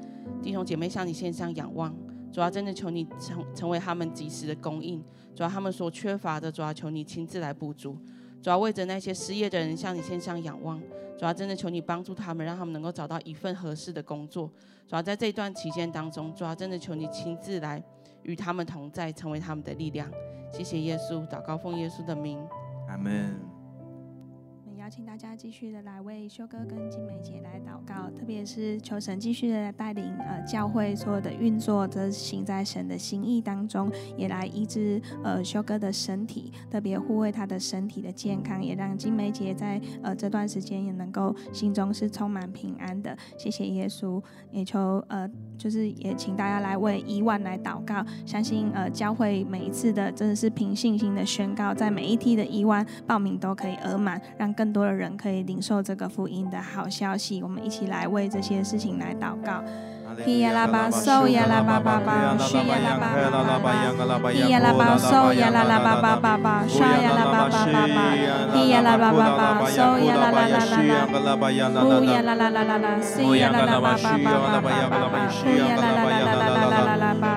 [0.43, 1.95] 弟兄姐妹向你献上仰望，
[2.33, 5.03] 主要真的求你成成为他们及时的供应，
[5.35, 7.97] 主要他们所缺乏的，主要求你亲自来补足，
[8.43, 10.81] 主要为着那些失业的人向你献上仰望，
[11.19, 14.51] 主要真的求你帮助他们，让他们能够找到一份合适的工作，
[14.87, 17.83] 主要在这一段期间当中，主要真的求你亲自来
[18.23, 20.11] 与他们同在，成为他们的力量。
[20.53, 22.39] 谢谢耶稣，祷告奉耶稣的名，
[22.89, 23.50] 阿门。
[24.91, 43.17] 请大家继续的来为修哥跟金梅姐来祷告，特别是求神继续的带领呃教会所有的运作，这行在神的心意当中，也来医治呃修哥的身体，特别护卫他的身体的健康，也让金梅姐在呃这段时间也能够心中是充满平安的。
[43.39, 44.21] 谢谢耶稣，
[44.51, 54.80] 也求呃就是也请大家来为伊万来祷告，相信呃教会每一次的真的是凭信心的宣告，在每一梯的伊万报名都可以额满，让更多。
[54.81, 59.63] 所有人可以领受这个福音的好消息，我们一起来为这些事情来祷告。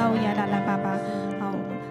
[0.00, 0.98] la la so ya la la baba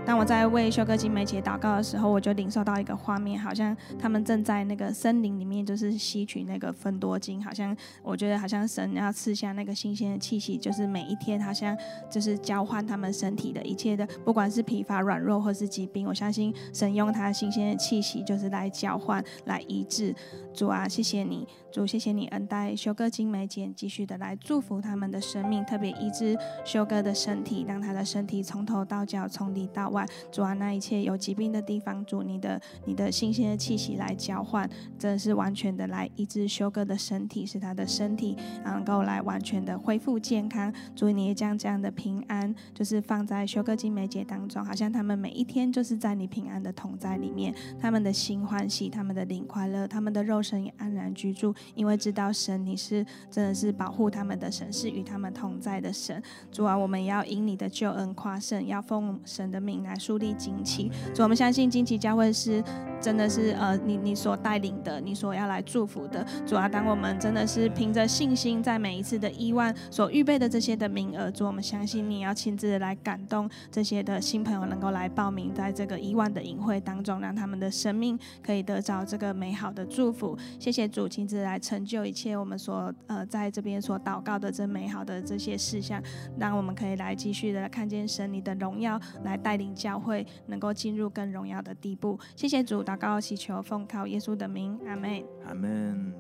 [0.06, 11.78] 当我在为修哥金梅姐祷告的时候，我就领受到一个画面，好像他们正在那个森林里面，就是吸取那个芬多精，好像我觉得好像神要赐下那个新鲜的气息，就是每一天好像
[12.10, 20.16] 就是交换他们身体的一切的，不管是疲乏软弱或是疾病，我相信神用他新鲜的气息，就是来交换来医治。
[20.56, 34.68] 主啊，谢谢你，主，谢谢你恩待修哥金美姐，继续的来祝福他们的生命，特别医治修哥的身体，让他的身体从头到脚，从里到外，主啊，那一切有疾病的地方，主你的你的新鲜的气息来交换，
[34.98, 40.74] 真的是完全的来医治修哥的身体，使他的身体能够来完全的恢复健康。
[40.96, 56.22] 主，你也将这样的平安，就是放在修哥金美姐当中，好像他们每一天就是在你平安的同在里面，他们的心欢喜，他们的灵快乐，他们的肉身也安然居住，因为知道神你是真的是保护他们的神，是与他们同在的神。
[56.52, 60.92] 主啊，我们也要因你的救恩夸胜，要奉神的名来树立旌旗。
[61.14, 62.64] 主，我们相信惊奇教会是
[63.02, 66.26] 真的是呃，你你所带领的，你所要来祝福的。
[66.46, 80.38] 主啊，当我们真的是凭着信心，在每一次的亿万所预备的这些的名额，主，我们相信你要亲自来感动这些的新朋友，能够来报名在这个亿万的营会当中，让他们的生命可以得着这个美好的祝福。
[80.60, 86.02] 谢谢主亲自来来成就一切我们所呃在这边所祷告的这美好的这些事项，
[86.38, 92.20] 让我们可以来继续的看见神你的荣耀，来带领教会能够进入更荣耀的地步。
[92.36, 95.24] 谢谢主，祷告祈求奉靠耶稣的名，阿门。
[95.48, 96.14] 阿门。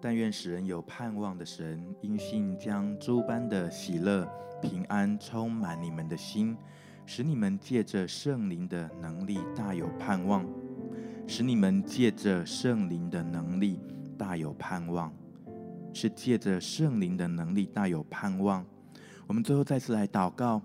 [0.00, 4.26] 但愿使人有盼望的神，因信将诸般的喜乐、
[4.62, 6.56] 平安充满你们的心，
[7.04, 10.46] 使你们借着圣灵的能力大有盼望。
[11.28, 13.80] 使你们借着圣灵的能力
[14.16, 15.12] 大有盼望，
[15.92, 18.64] 是借着圣灵的能力大有盼望。
[19.26, 20.60] 我们最后再次来祷告，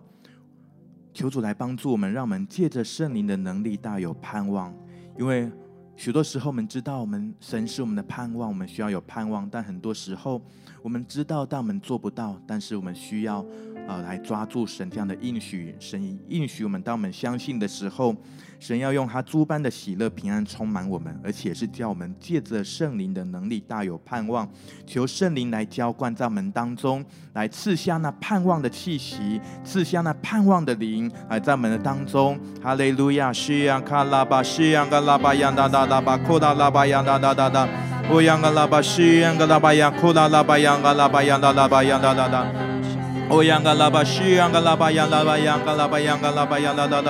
[1.14, 4.74] 求主来帮助我们，让我们借着圣灵的能力大有盼望。
[5.18, 5.52] 因为
[5.96, 9.48] 许多时候我们知道，我们神是我们的盼望，我们需要有盼望。
[9.50, 10.42] 但很多时候
[10.82, 12.40] 我们知道，但我们做不到。
[12.48, 13.46] 但是我们需要、
[13.92, 15.76] 呃，来抓住神这样的应许。
[15.80, 18.16] 神应许我们，当我们相信的时候。
[18.62, 24.48] 神要用他诸般的喜乐平安充满我们，而且是叫我们借着圣灵的能力大有盼望。
[24.86, 32.40] 求圣灵来浇灌在我们当中，来赐下那盼望的气息，赐下那盼望的灵，来在我们的当中。
[32.62, 33.34] 哈利路亚！
[33.34, 37.68] 西洋卡拉巴，西洋卡拉巴，洋哒哒哒巴，库达拉巴，洋哒哒哒哒。
[38.12, 41.10] 乌央卡拉巴，西洋卡拉巴，洋库拉，卡拉巴，洋哒哒，哒哒。
[41.10, 42.71] 乌央卡拉巴，西洋卡拉巴，洋拉，卡拉巴，洋卡拉巴，洋哒哒哒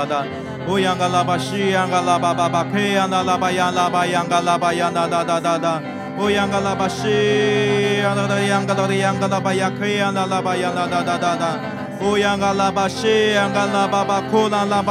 [0.05, 0.23] 哒。
[0.67, 5.81] 乌央嘎拉巴西央嘎拉巴巴巴，克央嘎拉巴央拉巴央嘎拉巴央哒哒哒哒哒。
[6.19, 11.59] 乌央嘎拉巴西央哒哒央嘎哒哒央嘎拉巴央克央嘎拉巴央哒哒哒哒哒。
[12.01, 14.83] 乌央嘎拉巴西央嘎拉巴巴库拉拉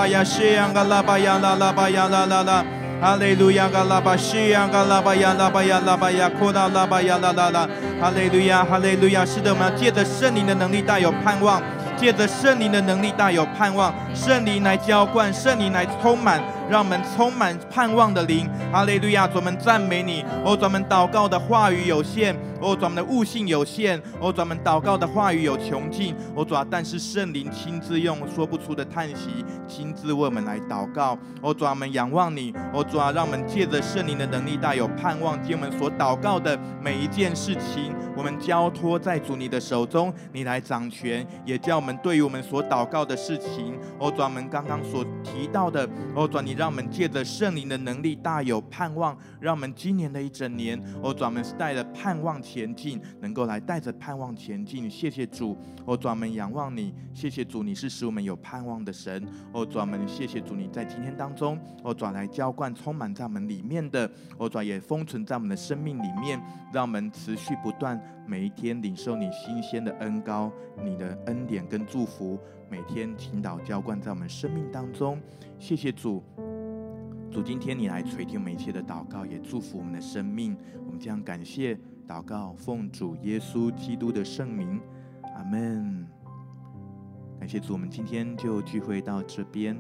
[3.01, 7.67] 哈利路亚嘎拉巴西央嘎拉巴呀拉巴呀拉巴呀库拉拉巴呀，拉拉拉。
[7.99, 11.63] 哈利路亚哈利路亚，是的，我们要借着圣灵的能力，大有盼望。
[11.97, 13.95] 借着圣灵的能力，大有盼望。
[14.15, 18.49] 圣灵来浇灌，圣灵来充满，让我们充满盼望的灵。
[18.71, 19.27] 哈利路亚！
[19.27, 20.25] 主，我们赞美你。
[20.45, 22.35] 哦，专门祷告的话语有限。
[22.61, 24.01] 哦，专门的悟性有限。
[24.21, 26.15] 哦，专门祷告的话语有穷尽。
[26.37, 31.19] 哦，主啊，但是圣灵亲自用说不出的叹息，亲自为我们来祷告。
[31.43, 32.55] 哦，主啊，我们仰望你。
[32.73, 35.43] 哦，主啊，让我们借着圣灵的能力，带有盼望。
[35.43, 41.91] 借我们所祷告的每一件事情，我们交托在主你的手中，你来掌权，也叫我们。
[42.01, 54.91] 对于我们所祷告的事情，哦，主，我们刚刚所提到的，哦，主，你让我们借着圣灵的能力大有盼望，让我们今年的一整年，哦，主，我们是带着盼望前进，能够来带着盼望前进。
[54.91, 55.57] 谢谢主，
[55.87, 64.07] 哦，主，我们仰望你，谢谢主，你是使我们有盼望的神，哦，主，我们谢谢主，你在今天当中，哦，主，来浇灌充满在我们里面的，
[64.37, 66.39] 哦，主，也封存在我们的生命里面，
[66.75, 67.99] 让我们持续不断。
[68.27, 70.53] 每一天领受你新鲜的恩膏，
[70.85, 72.39] 你的恩典跟祝福，
[72.69, 75.19] 每天倾倒浇灌在我们生命当中。
[75.59, 76.23] 谢谢主，
[77.31, 80.57] 主今天你来垂听我们一切的祷告，也祝福我们的生命。
[80.85, 84.81] 我们将感谢祷告，奉主耶稣基督的圣名，
[85.37, 86.05] 阿门。
[87.39, 89.79] 感谢主，我们今天就聚会到这边。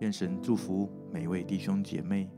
[0.00, 2.30] 愿神祝福每位弟兄姐妹。